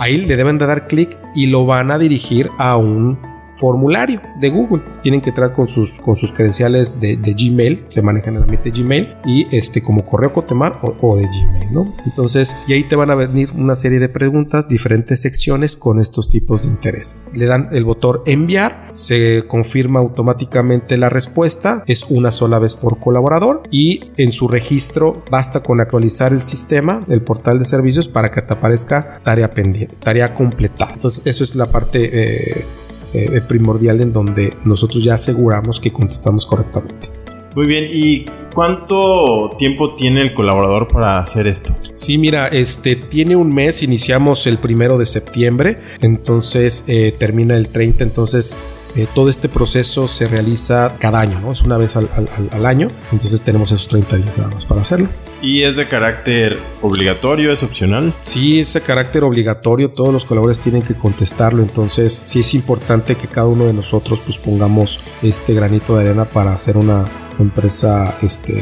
Ahí 0.00 0.18
le 0.26 0.36
deben 0.36 0.58
de 0.58 0.66
dar 0.66 0.86
clic 0.86 1.18
y 1.34 1.46
lo 1.46 1.66
van 1.66 1.90
a 1.90 1.98
dirigir 1.98 2.50
a 2.58 2.76
un 2.76 3.18
formulario 3.58 4.20
de 4.40 4.50
Google. 4.50 4.82
Tienen 5.02 5.20
que 5.20 5.30
entrar 5.30 5.52
con 5.52 5.68
sus, 5.68 6.00
con 6.00 6.16
sus 6.16 6.32
credenciales 6.32 7.00
de, 7.00 7.16
Gmail, 7.16 7.84
se 7.88 8.02
manejan 8.02 8.36
en 8.36 8.46
Gmail 8.46 9.16
y 9.26 9.46
este 9.54 9.82
como 9.82 10.06
correo 10.06 10.32
Cotemar 10.32 10.78
o, 10.82 11.16
de 11.16 11.26
Gmail, 11.26 11.72
¿no? 11.72 11.94
Entonces, 12.04 12.64
y 12.66 12.72
ahí 12.72 12.84
te 12.84 12.96
van 12.96 13.10
a 13.10 13.14
venir 13.14 13.50
una 13.54 13.74
serie 13.74 13.98
de 13.98 14.08
preguntas, 14.08 14.68
diferentes 14.68 15.20
secciones 15.20 15.76
con 15.76 16.00
estos 16.00 16.30
tipos 16.30 16.62
de 16.62 16.70
interés. 16.70 17.26
Le 17.32 17.46
dan 17.46 17.68
el 17.72 17.84
botón 17.84 18.20
enviar, 18.26 18.92
se 18.94 19.44
confirma 19.46 20.00
automáticamente 20.00 20.96
la 20.96 21.08
respuesta, 21.08 21.82
es 21.86 22.04
una 22.10 22.30
sola 22.30 22.58
vez 22.58 22.74
por 22.74 22.98
colaborador 23.00 23.62
y 23.70 24.12
en 24.16 24.32
su 24.32 24.48
registro 24.48 25.22
basta 25.30 25.62
con 25.62 25.80
actualizar 25.80 26.32
el 26.32 26.40
sistema, 26.40 27.04
el 27.08 27.22
portal 27.22 27.58
de 27.58 27.64
servicios 27.64 28.08
para 28.08 28.30
que 28.30 28.42
te 28.42 28.52
aparezca 28.52 29.20
tarea 29.22 29.52
pendiente, 29.52 29.96
tarea 29.96 30.34
completada. 30.34 30.94
Entonces, 30.94 31.26
eso 31.26 31.44
es 31.44 31.54
la 31.54 31.70
parte 31.70 32.10
eh, 32.12 32.64
eh, 33.12 33.40
primordial 33.46 34.00
en 34.00 34.12
donde 34.12 34.54
nosotros 34.64 35.02
ya 35.02 35.14
aseguramos 35.14 35.80
que 35.80 35.92
contestamos 35.92 36.46
correctamente. 36.46 37.08
Muy 37.54 37.66
bien, 37.66 37.86
¿y 37.90 38.26
cuánto 38.54 39.52
tiempo 39.58 39.94
tiene 39.94 40.20
el 40.20 40.34
colaborador 40.34 40.88
para 40.88 41.18
hacer 41.18 41.46
esto? 41.46 41.74
Sí, 41.94 42.18
mira, 42.18 42.46
este 42.46 42.94
tiene 42.94 43.34
un 43.34 43.52
mes, 43.52 43.82
iniciamos 43.82 44.46
el 44.46 44.58
primero 44.58 44.98
de 44.98 45.06
septiembre, 45.06 45.78
entonces 46.00 46.84
eh, 46.86 47.14
termina 47.18 47.56
el 47.56 47.68
30, 47.68 48.04
entonces 48.04 48.54
eh, 48.96 49.06
todo 49.14 49.28
este 49.28 49.48
proceso 49.48 50.08
se 50.08 50.28
realiza 50.28 50.96
cada 50.98 51.20
año, 51.20 51.40
¿no? 51.40 51.52
Es 51.52 51.62
una 51.62 51.76
vez 51.76 51.96
al, 51.96 52.08
al, 52.50 52.66
año, 52.66 52.90
entonces 53.12 53.42
tenemos 53.42 53.72
esos 53.72 53.88
30 53.88 54.16
días 54.16 54.38
nada 54.38 54.50
más 54.50 54.64
para 54.64 54.80
hacerlo. 54.80 55.08
¿Y 55.40 55.62
es 55.62 55.76
de 55.76 55.86
carácter 55.86 56.58
obligatorio? 56.82 57.52
¿Es 57.52 57.62
opcional? 57.62 58.12
Sí, 58.24 58.58
es 58.58 58.72
de 58.72 58.80
carácter 58.80 59.22
obligatorio. 59.22 59.90
Todos 59.90 60.12
los 60.12 60.24
colaboradores 60.24 60.58
tienen 60.58 60.82
que 60.82 60.94
contestarlo. 60.94 61.62
Entonces, 61.62 62.12
sí 62.12 62.40
es 62.40 62.54
importante 62.54 63.14
que 63.14 63.28
cada 63.28 63.46
uno 63.46 63.64
de 63.64 63.72
nosotros 63.72 64.20
pues 64.24 64.36
pongamos 64.36 64.98
este 65.22 65.54
granito 65.54 65.96
de 65.96 66.06
arena 66.06 66.24
para 66.24 66.52
hacer 66.52 66.76
una 66.76 67.08
empresa 67.38 68.16
este, 68.22 68.58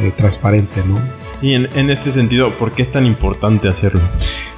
eh, 0.00 0.12
transparente, 0.16 0.84
¿no? 0.84 1.00
Y 1.40 1.54
en, 1.54 1.68
en, 1.74 1.88
este 1.88 2.10
sentido, 2.10 2.58
¿por 2.58 2.72
qué 2.72 2.82
es 2.82 2.90
tan 2.90 3.06
importante 3.06 3.68
hacerlo? 3.68 4.00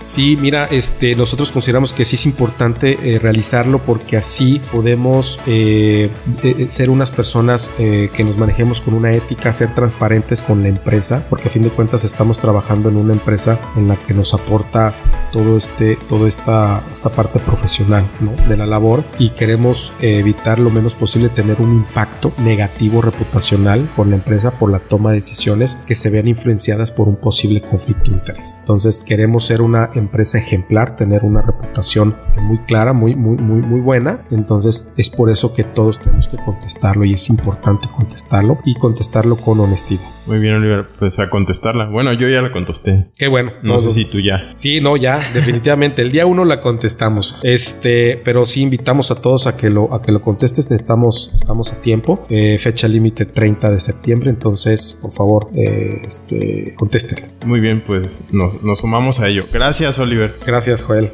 Sí, 0.03 0.39
mira, 0.41 0.65
este, 0.67 1.15
nosotros 1.15 1.53
consideramos 1.53 1.93
que 1.93 2.07
sí 2.07 2.17
es 2.17 2.25
importante 2.25 2.99
eh, 3.03 3.19
realizarlo 3.19 3.85
porque 3.85 4.17
así 4.17 4.61
podemos 4.73 5.39
eh, 5.47 6.11
eh, 6.43 6.67
ser 6.71 6.89
unas 6.89 7.13
personas 7.13 7.71
que 7.77 8.25
nos 8.25 8.37
manejemos 8.37 8.81
con 8.81 8.95
una 8.95 9.13
ética, 9.13 9.53
ser 9.53 9.75
transparentes 9.75 10.43
con 10.43 10.63
la 10.63 10.69
empresa, 10.69 11.25
porque 11.29 11.49
a 11.49 11.51
fin 11.51 11.63
de 11.63 11.71
cuentas 11.71 12.05
estamos 12.05 12.39
trabajando 12.39 12.89
en 12.89 12.97
una 12.97 13.13
empresa 13.13 13.59
en 13.77 13.89
la 13.89 13.97
que 13.97 14.15
nos 14.15 14.35
aporta 14.35 14.95
todo 15.33 15.57
este, 15.57 15.97
toda 16.09 16.29
esta, 16.29 16.85
esta 16.93 17.11
parte 17.11 17.39
profesional 17.39 18.05
de 18.49 18.57
la 18.57 18.67
labor 18.67 19.05
y 19.19 19.31
queremos 19.31 19.93
evitar 20.01 20.59
lo 20.59 20.71
menos 20.71 20.95
posible 20.95 21.29
tener 21.29 21.61
un 21.61 21.73
impacto 21.73 22.33
negativo 22.39 23.01
reputacional 23.01 23.89
con 23.97 24.11
la 24.11 24.17
empresa 24.17 24.53
por 24.53 24.71
la 24.71 24.81
toma 24.81 25.11
de 25.11 25.17
decisiones 25.17 25.77
que 25.87 25.95
se 25.95 26.11
vean 26.11 26.29
influenciadas 26.29 26.91
por 26.91 27.09
un 27.09 27.17
posible 27.17 27.61
conflicto 27.61 28.11
de 28.11 28.17
interés. 28.17 28.59
Entonces 28.61 29.01
queremos 29.01 29.47
ser 29.47 29.63
una 29.63 29.90
empresa 29.95 30.39
ejemplar, 30.39 30.97
tener 30.97 31.25
una 31.25 31.43
reputación 31.43 32.17
muy 32.41 32.59
clara, 32.59 32.93
muy, 32.93 33.15
muy, 33.15 33.37
muy, 33.37 33.63
muy 33.63 33.81
buena. 33.81 34.25
Entonces 34.31 34.95
es 34.97 35.11
por 35.11 35.31
eso 35.31 35.53
que 35.55 35.65
todos 35.65 36.01
tenemos 36.01 36.29
que 36.29 36.37
contestarlo 36.39 37.05
y 37.05 37.15
es 37.15 37.29
importante 37.31 37.89
contestarlo 37.95 38.59
y 38.65 38.75
contestarlo 38.75 39.37
con 39.37 39.61
honestidad. 39.61 40.09
Muy 40.27 40.39
bien, 40.39 40.55
Oliver, 40.55 40.87
pues 40.99 41.19
a 41.19 41.29
contestarla. 41.29 41.87
Bueno, 41.87 42.13
yo 42.13 42.29
ya 42.29 42.43
la 42.43 42.53
contesté. 42.53 43.11
Qué 43.17 43.29
bueno. 43.29 43.53
No, 43.63 43.79
sé 43.79 43.91
si 43.91 44.05
tú 44.05 44.21
ya. 44.21 44.53
Sí, 44.55 44.81
no, 44.81 44.97
ya, 44.97 45.19
definitivamente. 45.35 46.03
El 46.03 46.13
día 46.13 46.27
uno 46.27 46.45
la 46.45 46.61
contestamos. 46.61 47.41
Este, 47.43 48.21
pero 48.25 48.47
sí 48.47 48.63
invitamos 48.63 49.11
a 49.11 49.21
todos 49.21 49.47
a 49.47 49.57
que 49.57 49.71
lo, 49.71 49.93
a 49.93 50.03
que 50.03 50.13
lo 50.13 50.21
contestes. 50.21 50.71
Estamos, 50.71 51.33
estamos 51.35 51.73
a 51.73 51.83
tiempo. 51.83 52.27
Eh, 52.29 52.59
fecha 52.59 52.87
límite 52.87 53.27
30 53.27 53.71
de 53.71 53.81
septiembre. 53.81 54.31
Entonces, 54.31 54.99
por 55.03 55.11
favor, 55.11 55.49
eh, 55.55 56.03
este, 56.07 56.75
contéstenlo. 56.77 57.27
Muy 57.45 57.61
bien, 57.61 57.83
pues 57.85 58.25
nos, 58.31 58.63
nos 58.63 58.81
sumamos 58.81 59.21
a 59.21 59.29
ello. 59.29 59.47
Gracias. 59.53 59.80
Gracias, 59.81 59.99
Oliver. 59.99 60.39
Gracias, 60.45 60.83
Joel. 60.83 61.11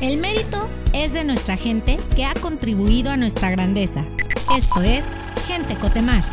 El 0.00 0.18
mérito 0.18 0.68
es 0.92 1.12
de 1.12 1.22
nuestra 1.22 1.56
gente 1.56 2.00
que 2.16 2.24
ha 2.24 2.34
contribuido 2.34 3.12
a 3.12 3.16
nuestra 3.16 3.50
grandeza. 3.50 4.04
Esto 4.56 4.82
es 4.82 5.12
Gente 5.46 5.76
Cotemar. 5.76 6.24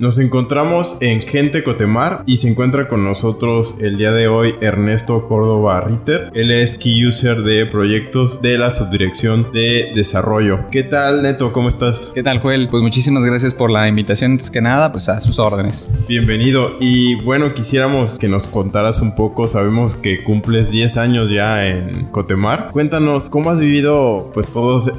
Nos 0.00 0.20
encontramos 0.20 0.96
en 1.00 1.22
Gente 1.22 1.64
Cotemar 1.64 2.22
y 2.24 2.36
se 2.36 2.48
encuentra 2.48 2.86
con 2.86 3.02
nosotros 3.02 3.78
el 3.80 3.98
día 3.98 4.12
de 4.12 4.28
hoy 4.28 4.54
Ernesto 4.60 5.26
Córdoba 5.26 5.80
Ritter. 5.80 6.30
Él 6.34 6.52
es 6.52 6.76
Key 6.76 7.04
User 7.04 7.42
de 7.42 7.66
proyectos 7.66 8.40
de 8.40 8.58
la 8.58 8.70
Subdirección 8.70 9.50
de 9.52 9.90
Desarrollo. 9.96 10.70
¿Qué 10.70 10.84
tal, 10.84 11.22
Neto? 11.22 11.52
¿Cómo 11.52 11.68
estás? 11.68 12.12
¿Qué 12.14 12.22
tal, 12.22 12.38
Joel? 12.38 12.68
Pues 12.68 12.80
muchísimas 12.80 13.24
gracias 13.24 13.54
por 13.54 13.72
la 13.72 13.88
invitación. 13.88 14.32
Antes 14.32 14.52
que 14.52 14.60
nada, 14.60 14.92
pues 14.92 15.08
a 15.08 15.20
sus 15.20 15.40
órdenes. 15.40 15.90
Bienvenido. 16.06 16.76
Y 16.78 17.16
bueno, 17.16 17.52
quisiéramos 17.52 18.12
que 18.20 18.28
nos 18.28 18.46
contaras 18.46 19.00
un 19.02 19.16
poco. 19.16 19.48
Sabemos 19.48 19.96
que 19.96 20.22
cumples 20.22 20.70
10 20.70 20.96
años 20.96 21.28
ya 21.28 21.66
en 21.66 22.04
Cotemar. 22.12 22.70
Cuéntanos, 22.70 23.28
¿cómo 23.30 23.50
has 23.50 23.58
vivido 23.58 24.30
pues 24.32 24.46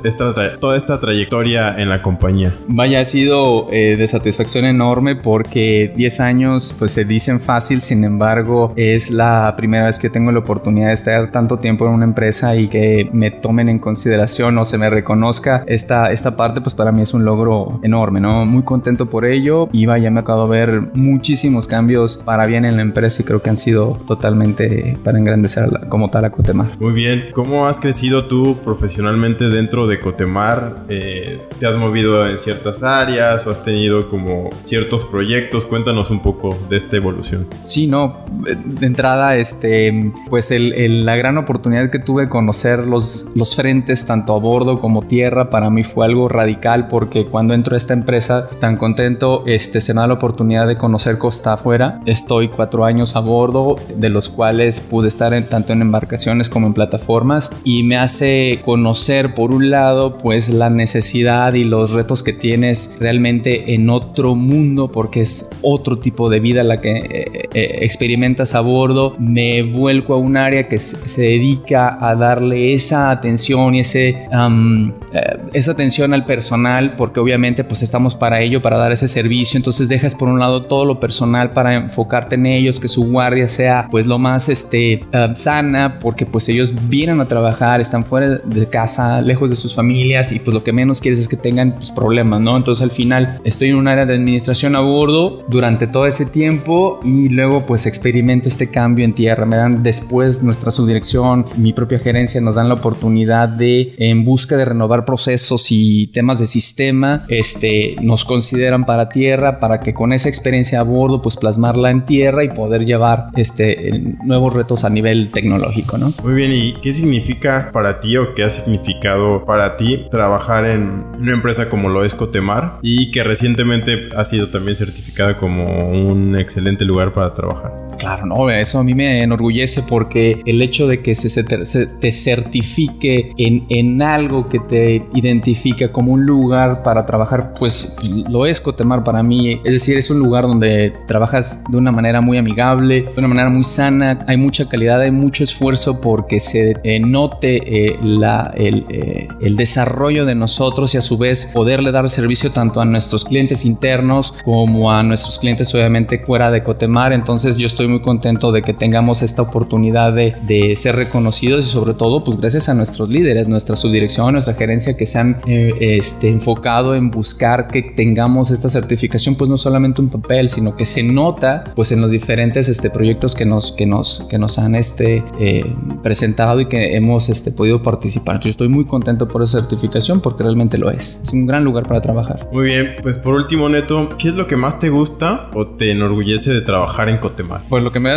esta, 0.04 0.60
toda 0.60 0.76
esta 0.76 1.00
trayectoria 1.00 1.80
en 1.80 1.88
la 1.88 2.02
compañía? 2.02 2.54
Vaya, 2.68 3.00
ha 3.00 3.06
sido 3.06 3.70
eh, 3.72 3.96
de 3.98 4.06
satisfacción 4.06 4.66
enorme 4.66 4.89
porque 5.16 5.92
10 5.96 6.20
años 6.20 6.76
pues 6.78 6.92
se 6.92 7.06
dicen 7.06 7.40
fácil, 7.40 7.82
sin 7.82 8.04
embargo 8.04 8.74
es 8.76 9.12
la 9.12 9.54
primera 9.56 9.86
vez 9.86 10.00
que 10.00 10.10
tengo 10.10 10.32
la 10.32 10.40
oportunidad 10.40 10.88
de 10.88 10.94
estar 10.94 11.32
tanto 11.32 11.60
tiempo 11.60 11.88
en 11.88 11.94
una 11.94 12.06
empresa 12.06 12.56
y 12.56 12.68
que 12.68 13.10
me 13.14 13.32
tomen 13.32 13.70
en 13.70 13.80
consideración 13.80 14.58
o 14.58 14.66
se 14.66 14.78
me 14.78 14.90
reconozca 14.90 15.64
esta, 15.68 16.12
esta 16.12 16.36
parte 16.36 16.62
pues 16.62 16.76
para 16.76 16.92
mí 16.92 17.02
es 17.02 17.14
un 17.14 17.24
logro 17.24 17.80
enorme, 17.84 18.20
¿no? 18.20 18.46
Muy 18.46 18.64
contento 18.64 19.10
por 19.10 19.26
ello 19.26 19.70
y 19.72 19.86
vaya, 19.86 20.10
me 20.10 20.22
acabo 20.22 20.48
de 20.48 20.50
ver 20.50 20.82
muchísimos 20.94 21.68
cambios 21.68 22.18
para 22.18 22.46
bien 22.46 22.66
en 22.66 22.76
la 22.76 22.82
empresa 22.82 23.22
y 23.22 23.26
creo 23.26 23.42
que 23.42 23.50
han 23.50 23.58
sido 23.58 24.00
totalmente 24.08 24.98
para 25.04 25.20
engrandecer 25.20 25.70
como 25.90 26.10
tal 26.10 26.26
a 26.26 26.32
Cotemar. 26.32 26.68
Muy 26.80 26.94
bien, 26.94 27.28
¿cómo 27.34 27.68
has 27.68 27.80
crecido 27.80 28.26
tú 28.26 28.58
profesionalmente 28.64 29.50
dentro 29.50 29.88
de 29.88 30.00
Cotemar? 30.00 30.86
Eh, 30.90 31.40
¿Te 31.60 31.68
has 31.68 31.76
movido 31.76 32.28
en 32.28 32.40
ciertas 32.40 32.84
áreas 32.84 33.46
o 33.46 33.52
has 33.52 33.64
tenido 33.64 34.10
como 34.10 34.50
ciertas 34.64 34.79
ciertos 34.80 35.04
proyectos. 35.04 35.66
Cuéntanos 35.66 36.10
un 36.10 36.22
poco 36.22 36.58
de 36.70 36.78
esta 36.78 36.96
evolución. 36.96 37.48
Sí, 37.64 37.88
no, 37.88 38.20
de 38.66 38.86
entrada, 38.86 39.36
este, 39.36 40.14
pues 40.30 40.52
el, 40.52 41.06
la 41.06 41.18
gran 41.18 41.38
oportunidad 41.38 41.90
que 41.90 42.00
tuve 42.00 42.24
de 42.24 42.30
conocer 42.30 42.86
los, 42.86 43.28
los 43.36 43.56
frentes, 43.56 44.06
tanto 44.06 44.34
a 44.34 44.40
bordo 44.40 44.80
como 44.80 45.04
tierra, 45.04 45.50
para 45.50 45.70
mí 45.70 45.84
fue 45.84 46.06
algo 46.06 46.30
radical 46.30 46.88
porque 46.88 47.26
cuando 47.26 47.54
entro 47.54 47.74
a 47.74 47.78
esta 47.78 47.94
empresa 47.94 48.48
tan 48.60 48.78
contento, 48.78 49.44
este, 49.46 49.82
se 49.82 49.94
me 49.94 50.02
da 50.02 50.08
la 50.08 50.14
oportunidad 50.14 50.68
de 50.68 50.78
conocer 50.78 51.18
costa 51.18 51.54
afuera. 51.54 52.00
Estoy 52.06 52.48
cuatro 52.48 52.86
años 52.86 53.16
a 53.16 53.20
bordo, 53.20 53.76
de 53.94 54.10
los 54.10 54.30
cuales 54.30 54.80
pude 54.80 55.10
estar 55.10 55.34
en, 55.34 55.46
tanto 55.48 55.74
en 55.74 55.82
embarcaciones 55.82 56.48
como 56.48 56.68
en 56.68 56.74
plataformas 56.74 57.52
y 57.64 57.84
me 57.84 57.98
hace 57.98 58.60
conocer 58.64 59.34
por 59.34 59.52
un 59.52 59.70
lado 59.70 60.18
pues 60.18 60.50
la 60.50 60.70
necesidad 60.70 61.54
y 61.54 61.66
los 61.66 61.92
retos 61.92 62.24
que 62.24 62.34
tienes 62.34 62.98
realmente 63.00 63.74
en 63.74 63.90
otro 63.90 64.36
mundo 64.36 64.69
porque 64.92 65.22
es 65.22 65.50
otro 65.62 66.00
tipo 66.00 66.30
de 66.30 66.40
vida 66.40 66.64
la 66.64 66.82
que 66.82 66.98
eh, 66.98 67.50
eh, 67.54 67.78
experimentas 67.82 68.56
a 68.56 68.62
bordo. 68.62 69.16
Me 69.20 69.64
vuelco 69.64 70.14
a 70.14 70.18
un 70.18 70.38
área 70.38 70.68
que 70.68 70.80
se, 70.80 71.22
dedica 71.22 71.98
a 72.00 72.16
darle 72.16 72.74
esa 72.74 73.12
atención 73.12 73.76
y 73.76 73.80
ese, 73.80 74.10
eh, 74.10 75.38
esa 75.54 75.72
atención 75.72 76.14
al 76.14 76.26
personal 76.26 76.96
porque 76.96 77.20
obviamente 77.20 77.64
pues 77.64 77.82
estamos 77.82 78.16
para 78.16 78.42
ello, 78.42 78.62
para 78.62 78.78
dar 78.78 78.92
ese 78.92 79.08
servicio. 79.08 79.58
Entonces 79.58 79.90
dejas 79.90 80.16
por 80.16 80.28
un 80.28 80.40
lado 80.40 80.64
todo 80.64 80.86
lo 80.86 81.00
personal 81.00 81.52
para 81.54 81.76
enfocarte 81.76 82.36
en 82.36 82.46
ellos, 82.46 82.80
que 82.80 82.88
su 82.88 83.06
guardia 83.10 83.48
sea 83.48 83.88
pues 83.90 84.06
lo 84.06 84.20
más 84.20 84.50
este, 84.50 85.04
sana 85.36 86.00
porque 86.00 86.26
pues 86.26 86.48
ellos 86.50 86.74
vienen 86.90 87.20
a 87.20 87.26
trabajar, 87.26 87.82
están 87.82 88.06
fuera 88.06 88.38
de 88.38 88.68
casa, 88.68 89.22
lejos 89.22 89.50
de 89.50 89.56
sus 89.56 89.76
familias 89.76 90.32
y 90.32 90.40
pues 90.40 90.54
lo 90.54 90.64
que 90.64 90.72
menos 90.72 91.02
quieres 91.02 91.20
es 91.20 91.28
que 91.28 91.38
tengan 91.38 91.74
pues, 91.74 91.92
problemas, 91.92 92.42
¿no? 92.42 92.56
Entonces 92.56 92.84
al 92.84 92.92
final 92.92 93.40
estoy 93.44 93.70
en 93.70 93.76
un 93.76 93.88
área 93.88 94.06
de 94.06 94.14
administración 94.14 94.59
a 94.68 94.82
bordo 94.82 95.42
durante 95.48 95.88
todo 95.88 96.06
ese 96.06 96.26
tiempo 96.26 97.00
y 97.04 97.30
luego 97.30 97.66
pues 97.66 97.86
experimento 97.86 98.50
este 98.50 98.70
cambio 98.70 99.06
en 99.06 99.14
tierra. 99.14 99.46
Me 99.46 99.56
dan 99.56 99.84
después 99.84 100.44
nuestra 100.44 100.70
subdirección, 100.72 101.46
mi 101.56 101.72
propia 101.72 102.00
gerencia 102.00 102.42
nos 102.42 102.56
dan 102.56 102.68
la 102.68 102.76
oportunidad 102.76 103.48
de 103.48 103.94
en 103.98 104.26
busca 104.26 104.58
de 104.58 104.66
renovar 104.66 105.06
procesos 105.06 105.68
y 105.72 106.08
temas 106.08 106.40
de 106.40 106.46
sistema, 106.46 107.24
este 107.30 107.96
nos 108.02 108.26
consideran 108.26 108.86
para 108.86 109.08
tierra 109.08 109.60
para 109.60 109.80
que 109.80 109.94
con 109.94 110.12
esa 110.12 110.28
experiencia 110.28 110.82
a 110.82 110.84
bordo 110.84 111.22
pues 111.22 111.38
plasmarla 111.38 111.90
en 111.92 112.06
tierra 112.06 112.44
y 112.44 112.50
poder 112.50 112.86
llevar 112.86 113.30
este 113.38 114.18
nuevos 114.24 114.54
retos 114.54 114.84
a 114.84 114.90
nivel 114.90 115.32
tecnológico, 115.32 115.98
¿no? 115.98 116.14
Muy 116.22 116.34
bien, 116.34 116.52
¿y 116.52 116.74
qué 116.74 116.92
significa 116.92 117.70
para 117.72 118.00
ti 118.02 118.18
o 118.18 118.36
qué 118.36 118.44
ha 118.44 118.50
significado 118.50 119.46
para 119.46 119.78
ti 119.78 120.08
trabajar 120.12 120.66
en 120.66 121.06
una 121.20 121.34
empresa 121.34 121.70
como 121.70 121.90
lo 121.90 122.04
es 122.04 122.16
Cotemar 122.16 122.80
y 122.82 123.12
que 123.12 123.24
recientemente 123.24 124.10
ha 124.16 124.26
sido 124.26 124.49
también 124.50 124.76
certificada 124.76 125.38
como 125.38 125.90
un 125.90 126.38
excelente 126.38 126.86
lugar 126.86 127.14
para 127.14 127.34
trabajar. 127.34 127.90
Claro, 127.98 128.26
no, 128.26 128.50
eso 128.50 128.80
a 128.80 128.84
mí 128.84 128.94
me 128.94 129.22
enorgullece 129.24 129.84
porque 129.84 130.42
el 130.46 130.62
hecho 130.62 130.88
de 130.88 131.02
que 131.02 131.16
se, 131.16 131.44
te 131.44 132.12
certifique 132.12 133.34
en, 133.38 133.66
en 133.70 134.02
algo 134.02 134.48
que 134.48 134.60
te 134.60 135.06
identifica 135.14 135.92
como 135.92 136.14
un 136.14 136.26
lugar 136.26 136.82
para 136.82 137.06
trabajar, 137.06 137.54
pues 137.60 137.98
lo 138.30 138.46
es 138.46 138.62
Cotemar 138.62 139.04
para 139.04 139.22
mí. 139.22 139.60
Es 139.64 139.74
decir, 139.74 139.98
es 139.98 140.10
un 140.10 140.20
lugar 140.20 140.46
donde 140.46 140.94
trabajas 141.08 141.64
de 141.70 141.78
una 141.78 141.92
manera 141.92 142.22
muy 142.22 142.38
amigable, 142.38 143.02
de 143.02 143.14
una 143.18 143.28
manera 143.28 143.50
muy 143.50 143.64
sana, 143.64 144.20
hay 144.28 144.38
mucha 144.38 144.68
calidad, 144.70 145.02
hay 145.02 145.12
mucho 145.12 145.44
esfuerzo 145.44 146.00
porque 146.00 146.40
se 146.40 146.76
eh, 146.84 147.00
note 147.00 147.88
eh, 147.88 148.00
la, 148.02 148.54
el, 148.56 148.86
eh, 148.90 149.28
el 149.42 149.56
desarrollo 149.56 150.26
de 150.26 150.36
nosotros 150.36 150.94
y 150.96 150.98
a 150.98 151.02
su 151.02 151.18
vez 151.18 151.48
poderle 151.54 151.92
dar 151.92 152.10
servicio 152.10 152.52
tanto 152.52 152.82
a 152.82 152.86
nuestros 152.86 153.26
clientes 153.26 153.66
internos 153.66 154.29
como 154.32 154.92
a 154.92 155.04
nuestros 155.04 155.40
clientes 155.40 155.74
obviamente 155.74 156.20
fuera 156.20 156.52
de 156.52 156.64
Cotemar. 156.64 157.14
Entonces 157.14 157.58
yo 157.58 157.68
estoy 157.68 157.88
muy 157.88 158.02
contento 158.02 158.52
de 158.52 158.62
que 158.62 158.74
tengamos 158.74 159.22
esta 159.22 159.42
oportunidad 159.42 160.14
de, 160.14 160.36
de 160.44 160.76
ser 160.76 160.96
reconocidos 160.96 161.68
y 161.68 161.70
sobre 161.70 161.94
todo 161.94 162.24
pues 162.24 162.38
gracias 162.38 162.70
a 162.70 162.74
nuestros 162.74 163.10
líderes, 163.10 163.48
nuestra 163.48 163.76
subdirección, 163.76 164.34
nuestra 164.34 164.54
gerencia 164.54 164.96
que 164.96 165.06
se 165.06 165.20
han 165.20 165.42
eh, 165.48 165.74
este, 165.80 166.30
enfocado 166.30 166.96
en 166.96 167.12
buscar 167.12 167.68
que 167.68 167.82
tengamos 167.82 168.52
esta 168.52 168.70
certificación 168.70 169.36
pues 169.36 169.50
no 169.50 169.58
solamente 169.58 170.02
un 170.02 170.10
papel 170.10 170.50
sino 170.50 170.76
que 170.76 170.86
se 170.86 171.04
nota 171.04 171.64
pues 171.76 171.92
en 171.92 172.02
los 172.02 172.12
diferentes 172.12 172.70
este, 172.70 172.90
proyectos 172.90 173.36
que 173.36 173.46
nos, 173.46 173.72
que 173.72 173.86
nos, 173.86 174.26
que 174.30 174.38
nos 174.38 174.58
han 174.60 174.76
este, 174.76 175.24
eh, 175.40 175.74
presentado 176.02 176.60
y 176.60 176.68
que 176.68 176.96
hemos 176.96 177.30
este, 177.30 177.52
podido 177.52 177.82
participar. 177.82 178.40
Yo 178.40 178.50
estoy 178.50 178.70
muy 178.70 178.86
contento 178.86 179.28
por 179.28 179.42
esa 179.42 179.60
certificación 179.60 180.22
porque 180.22 180.44
realmente 180.44 180.78
lo 180.78 180.90
es. 180.92 181.20
Es 181.24 181.34
un 181.34 181.46
gran 181.46 181.64
lugar 181.64 181.88
para 181.88 182.02
trabajar. 182.02 182.50
Muy 182.52 182.66
bien, 182.66 182.96
pues 183.02 183.18
por 183.18 183.36
último 183.36 183.70
Neto, 183.70 184.10
¿qué 184.20 184.28
es 184.28 184.36
lo 184.36 184.48
que 184.48 184.58
más 184.58 184.80
te 184.80 184.90
gusta 184.90 185.50
o 185.54 185.66
te 185.66 185.92
enorgullece 185.92 186.52
de 186.52 186.62
trabajar 186.62 187.08
en 187.08 187.18
Cotemar? 187.18 187.64
Pues 187.70 187.82
lo 187.82 187.92
que 187.92 188.02
me, 188.02 188.12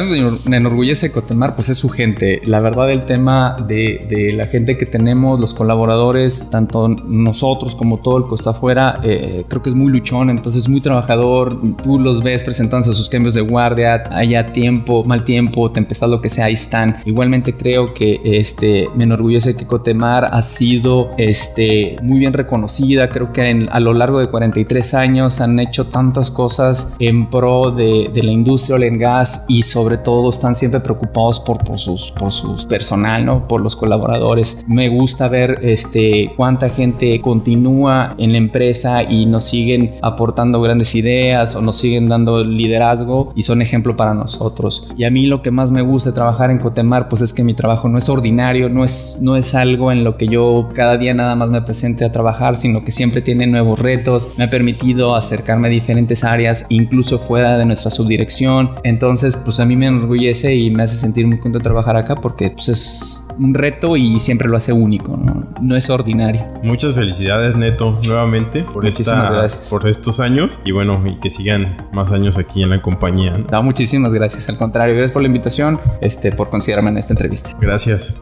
enorgullece 0.56 1.08
de 1.08 1.12
Cotemar 1.12 1.54
pues 1.54 1.68
es 1.68 1.78
su 1.78 1.88
gente. 1.88 2.42
La 2.44 2.60
verdad 2.60 2.90
el 2.90 3.06
tema 3.06 3.56
de, 3.66 4.32
la 4.36 4.46
gente 4.46 4.76
que 4.76 4.84
tenemos, 4.84 5.38
los 5.38 5.54
colaboradores, 5.54 6.50
tanto 6.50 6.88
nosotros 6.88 7.76
como 7.76 7.98
todo 7.98 8.18
el 8.18 8.24
que 8.24 8.34
está 8.34 8.50
afuera, 8.50 8.98
eh, 9.04 9.44
creo 9.48 9.62
que 9.62 9.70
es 9.70 9.76
muy 9.76 9.92
luchón, 9.92 10.28
entonces 10.28 10.68
muy 10.68 10.80
trabajador. 10.80 11.60
Tú 11.82 12.00
los 12.00 12.22
ves 12.22 12.42
presentándose 12.42 12.94
sus 12.94 13.08
cambios 13.08 13.34
de 13.34 13.42
guardia, 13.42 14.02
haya 14.10 14.46
tiempo, 14.46 15.04
mal 15.04 15.24
tiempo, 15.24 15.70
tempestad, 15.70 16.08
lo 16.08 16.20
que 16.20 16.28
sea, 16.28 16.46
ahí 16.46 16.54
están. 16.54 16.96
Igualmente 17.04 17.54
creo 17.54 17.94
que 17.94 18.20
este, 18.24 18.88
me 18.96 19.04
enorgullece 19.04 19.56
que 19.56 19.66
Cotemar 19.66 20.28
ha 20.32 20.42
sido 20.42 21.12
este, 21.16 21.96
muy 22.02 22.18
bien 22.18 22.32
reconocida. 22.32 23.08
Creo 23.08 23.32
que 23.32 23.68
a 23.70 23.80
lo 23.80 23.94
largo 23.94 24.18
de 24.18 24.26
43 24.26 24.94
años 24.94 25.40
han 25.40 25.60
hecho 25.60 25.86
tantas 25.92 26.30
cosas 26.30 26.96
en 26.98 27.30
pro 27.30 27.70
de, 27.70 28.10
de 28.12 28.22
la 28.22 28.32
industria 28.32 28.72
and 28.76 29.00
gas 29.00 29.44
y 29.48 29.62
sobre 29.62 29.98
todo 29.98 30.30
están 30.30 30.56
siempre 30.56 30.80
preocupados 30.80 31.38
por, 31.40 31.58
por, 31.58 31.78
sus, 31.78 32.10
por 32.12 32.32
sus 32.32 32.64
personal, 32.64 33.24
¿no? 33.24 33.46
por 33.46 33.60
los 33.60 33.76
colaboradores. 33.76 34.64
Me 34.66 34.88
gusta 34.88 35.28
ver 35.28 35.58
este, 35.62 36.32
cuánta 36.36 36.70
gente 36.70 37.20
continúa 37.20 38.14
en 38.18 38.32
la 38.32 38.38
empresa 38.38 39.02
y 39.02 39.26
nos 39.26 39.44
siguen 39.44 39.94
aportando 40.02 40.60
grandes 40.60 40.94
ideas 40.94 41.54
o 41.54 41.62
nos 41.62 41.76
siguen 41.76 42.08
dando 42.08 42.42
liderazgo 42.42 43.32
y 43.34 43.42
son 43.42 43.62
ejemplo 43.62 43.96
para 43.96 44.14
nosotros. 44.14 44.88
Y 44.96 45.04
a 45.04 45.10
mí 45.10 45.26
lo 45.26 45.42
que 45.42 45.50
más 45.50 45.70
me 45.70 45.82
gusta 45.82 46.12
trabajar 46.12 46.50
en 46.50 46.58
Cotemar 46.58 47.08
pues 47.08 47.22
es 47.22 47.32
que 47.32 47.44
mi 47.44 47.54
trabajo 47.54 47.88
no 47.88 47.98
es 47.98 48.08
ordinario, 48.08 48.68
no 48.68 48.84
es, 48.84 49.18
no 49.20 49.36
es 49.36 49.54
algo 49.54 49.92
en 49.92 50.04
lo 50.04 50.16
que 50.16 50.28
yo 50.28 50.68
cada 50.74 50.96
día 50.96 51.14
nada 51.14 51.34
más 51.34 51.50
me 51.50 51.62
presente 51.62 52.04
a 52.04 52.12
trabajar, 52.12 52.56
sino 52.56 52.84
que 52.84 52.92
siempre 52.92 53.20
tiene 53.20 53.46
nuevos 53.46 53.78
retos. 53.78 54.28
Me 54.36 54.44
ha 54.44 54.50
permitido 54.50 55.14
acercarme 55.14 55.68
a 55.68 55.70
diferentes 55.82 56.24
áreas, 56.24 56.66
incluso 56.68 57.18
fuera 57.18 57.58
de 57.58 57.64
nuestra 57.64 57.90
subdirección. 57.90 58.70
Entonces 58.84 59.36
pues 59.36 59.60
a 59.60 59.64
mí 59.64 59.76
me 59.76 59.86
enorgullece 59.86 60.54
y 60.54 60.70
me 60.70 60.84
hace 60.84 60.96
sentir 60.96 61.26
muy 61.26 61.38
contento 61.38 61.60
trabajar 61.60 61.96
acá 61.96 62.14
porque 62.14 62.50
pues 62.50 62.68
es 62.68 63.26
un 63.38 63.54
reto 63.54 63.96
y 63.96 64.20
siempre 64.20 64.48
lo 64.48 64.56
hace 64.56 64.72
único, 64.72 65.16
no, 65.16 65.42
no 65.60 65.76
es 65.76 65.90
ordinario. 65.90 66.46
Muchas 66.62 66.94
felicidades 66.94 67.56
Neto 67.56 67.98
nuevamente 68.06 68.62
por, 68.62 68.86
esta, 68.86 69.48
por 69.70 69.88
estos 69.88 70.20
años 70.20 70.60
y 70.64 70.72
bueno, 70.72 71.02
y 71.06 71.18
que 71.18 71.30
sigan 71.30 71.76
más 71.92 72.12
años 72.12 72.38
aquí 72.38 72.62
en 72.62 72.70
la 72.70 72.80
compañía. 72.80 73.38
¿no? 73.50 73.62
muchísimas 73.62 74.12
gracias, 74.12 74.48
al 74.48 74.56
contrario, 74.56 74.94
gracias 74.94 75.12
por 75.12 75.22
la 75.22 75.28
invitación, 75.28 75.80
este, 76.00 76.32
por 76.32 76.50
considerarme 76.50 76.90
en 76.90 76.98
esta 76.98 77.12
entrevista. 77.12 77.56
Gracias. 77.60 78.14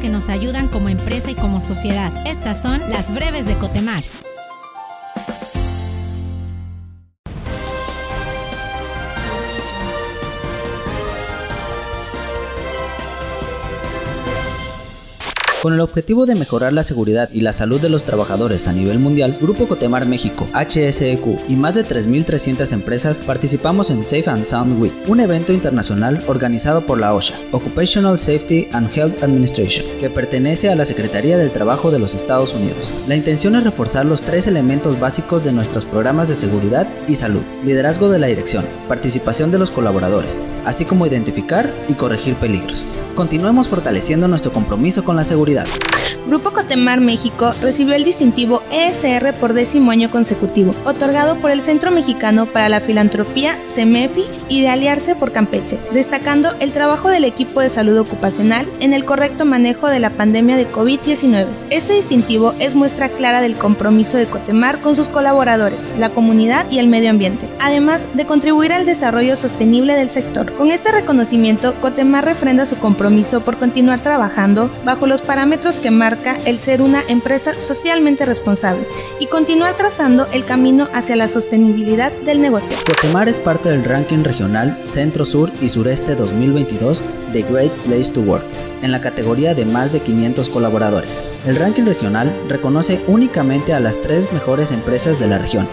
Que 0.00 0.08
nos 0.08 0.28
ayudan 0.28 0.68
como 0.68 0.88
empresa 0.88 1.30
y 1.30 1.34
como 1.34 1.58
sociedad. 1.58 2.12
Estas 2.26 2.62
son 2.62 2.80
las 2.88 3.12
breves 3.12 3.44
de 3.44 3.56
Cotemar. 3.56 4.02
Con 15.62 15.74
el 15.74 15.80
objetivo 15.80 16.26
de 16.26 16.34
mejorar 16.34 16.72
la 16.72 16.82
seguridad 16.82 17.30
y 17.32 17.40
la 17.40 17.52
salud 17.52 17.80
de 17.80 17.88
los 17.88 18.02
trabajadores 18.02 18.66
a 18.66 18.72
nivel 18.72 18.98
mundial, 18.98 19.38
Grupo 19.40 19.68
Cotemar 19.68 20.06
México, 20.06 20.48
HSEQ 20.54 21.24
y 21.48 21.54
más 21.54 21.76
de 21.76 21.84
3.300 21.84 22.72
empresas 22.72 23.20
participamos 23.20 23.90
en 23.90 24.04
Safe 24.04 24.28
and 24.28 24.44
Sound 24.44 24.82
Week, 24.82 24.92
un 25.06 25.20
evento 25.20 25.52
internacional 25.52 26.20
organizado 26.26 26.84
por 26.84 26.98
la 26.98 27.14
OSHA, 27.14 27.36
Occupational 27.52 28.18
Safety 28.18 28.66
and 28.72 28.90
Health 28.92 29.22
Administration, 29.22 29.86
que 30.00 30.10
pertenece 30.10 30.68
a 30.68 30.74
la 30.74 30.84
Secretaría 30.84 31.38
del 31.38 31.52
Trabajo 31.52 31.92
de 31.92 32.00
los 32.00 32.14
Estados 32.14 32.54
Unidos. 32.54 32.90
La 33.06 33.14
intención 33.14 33.54
es 33.54 33.62
reforzar 33.62 34.04
los 34.04 34.20
tres 34.20 34.48
elementos 34.48 34.98
básicos 34.98 35.44
de 35.44 35.52
nuestros 35.52 35.84
programas 35.84 36.26
de 36.26 36.34
seguridad 36.34 36.88
y 37.06 37.14
salud, 37.14 37.42
liderazgo 37.64 38.08
de 38.08 38.18
la 38.18 38.26
dirección, 38.26 38.64
participación 38.88 39.52
de 39.52 39.60
los 39.60 39.70
colaboradores, 39.70 40.42
así 40.64 40.84
como 40.84 41.06
identificar 41.06 41.72
y 41.88 41.94
corregir 41.94 42.34
peligros. 42.34 42.84
Continuemos 43.14 43.68
fortaleciendo 43.68 44.26
nuestro 44.26 44.52
compromiso 44.52 45.04
con 45.04 45.16
la 45.16 45.22
seguridad 45.22 45.51
Grupo 46.26 46.52
Cotemar 46.52 47.00
México 47.00 47.52
recibió 47.60 47.94
el 47.94 48.04
distintivo 48.04 48.62
ESR 48.70 49.34
por 49.34 49.52
décimo 49.52 49.90
año 49.90 50.10
consecutivo, 50.10 50.74
otorgado 50.84 51.36
por 51.36 51.50
el 51.50 51.62
Centro 51.62 51.90
Mexicano 51.90 52.46
para 52.46 52.68
la 52.68 52.80
Filantropía, 52.80 53.58
CEMEFI, 53.66 54.24
y 54.48 54.60
de 54.60 54.68
Aliarse 54.68 55.14
por 55.16 55.32
Campeche, 55.32 55.78
destacando 55.92 56.54
el 56.60 56.72
trabajo 56.72 57.10
del 57.10 57.24
equipo 57.24 57.60
de 57.60 57.70
salud 57.70 57.98
ocupacional 57.98 58.66
en 58.80 58.92
el 58.92 59.04
correcto 59.04 59.44
manejo 59.44 59.88
de 59.88 59.98
la 59.98 60.10
pandemia 60.10 60.56
de 60.56 60.70
COVID-19. 60.70 61.46
Este 61.70 61.94
distintivo 61.94 62.54
es 62.58 62.74
muestra 62.74 63.08
clara 63.08 63.40
del 63.40 63.54
compromiso 63.54 64.16
de 64.16 64.26
Cotemar 64.26 64.80
con 64.80 64.94
sus 64.94 65.08
colaboradores, 65.08 65.92
la 65.98 66.10
comunidad 66.10 66.70
y 66.70 66.78
el 66.78 66.86
medio 66.86 67.10
ambiente, 67.10 67.48
además 67.60 68.06
de 68.14 68.26
contribuir 68.26 68.72
al 68.72 68.86
desarrollo 68.86 69.36
sostenible 69.36 69.94
del 69.94 70.10
sector. 70.10 70.52
Con 70.54 70.70
este 70.70 70.92
reconocimiento, 70.92 71.74
Cotemar 71.80 72.24
refrenda 72.24 72.66
su 72.66 72.78
compromiso 72.78 73.40
por 73.40 73.58
continuar 73.58 74.00
trabajando 74.00 74.70
bajo 74.84 75.06
los 75.06 75.22
parámetros 75.22 75.41
parámetros 75.42 75.80
que 75.80 75.90
marca 75.90 76.38
el 76.46 76.60
ser 76.60 76.80
una 76.80 77.02
empresa 77.08 77.58
socialmente 77.58 78.24
responsable 78.24 78.86
y 79.18 79.26
continuar 79.26 79.74
trazando 79.74 80.28
el 80.28 80.44
camino 80.44 80.86
hacia 80.94 81.16
la 81.16 81.26
sostenibilidad 81.26 82.12
del 82.24 82.40
negocio. 82.40 82.76
Cotemar 82.86 83.28
es 83.28 83.40
parte 83.40 83.68
del 83.68 83.82
ranking 83.82 84.22
regional 84.22 84.80
Centro 84.84 85.24
Sur 85.24 85.50
y 85.60 85.68
Sureste 85.68 86.14
2022 86.14 87.02
de 87.32 87.42
Great 87.42 87.72
Place 87.84 88.10
to 88.12 88.20
Work 88.20 88.44
en 88.82 88.90
la 88.90 89.00
categoría 89.00 89.54
de 89.54 89.64
más 89.64 89.92
de 89.92 90.00
500 90.00 90.48
colaboradores. 90.48 91.24
El 91.46 91.56
ranking 91.56 91.84
regional 91.84 92.32
reconoce 92.48 93.00
únicamente 93.06 93.72
a 93.72 93.80
las 93.80 94.00
tres 94.00 94.32
mejores 94.32 94.72
empresas 94.72 95.18
de 95.18 95.28
la 95.28 95.38
región, 95.38 95.68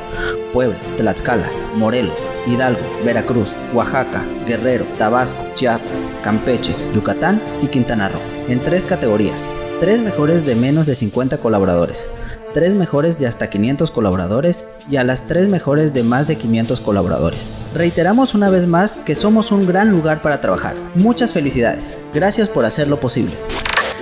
Puebla, 0.53 0.77
Tlaxcala, 0.97 1.49
Morelos, 1.75 2.31
Hidalgo, 2.47 2.81
Veracruz, 3.03 3.55
Oaxaca, 3.73 4.23
Guerrero, 4.47 4.85
Tabasco, 4.97 5.45
Chiapas, 5.55 6.13
Campeche, 6.23 6.73
Yucatán 6.93 7.41
y 7.61 7.67
Quintana 7.67 8.09
Roo, 8.09 8.21
en 8.47 8.59
tres 8.59 8.85
categorías, 8.85 9.47
tres 9.79 9.99
mejores 10.01 10.45
de 10.45 10.55
menos 10.55 10.85
de 10.85 10.95
50 10.95 11.37
colaboradores, 11.37 12.11
tres 12.53 12.73
mejores 12.73 13.19
de 13.19 13.27
hasta 13.27 13.49
500 13.49 13.91
colaboradores 13.91 14.65
y 14.89 14.97
a 14.97 15.03
las 15.03 15.27
tres 15.27 15.47
mejores 15.47 15.93
de 15.93 16.03
más 16.03 16.27
de 16.27 16.37
500 16.37 16.81
colaboradores. 16.81 17.53
Reiteramos 17.73 18.35
una 18.35 18.49
vez 18.49 18.67
más 18.67 18.97
que 18.97 19.15
somos 19.15 19.51
un 19.51 19.65
gran 19.65 19.91
lugar 19.91 20.21
para 20.21 20.41
trabajar. 20.41 20.75
Muchas 20.95 21.33
felicidades. 21.33 21.97
Gracias 22.13 22.49
por 22.49 22.65
hacerlo 22.65 22.99
posible. 22.99 23.33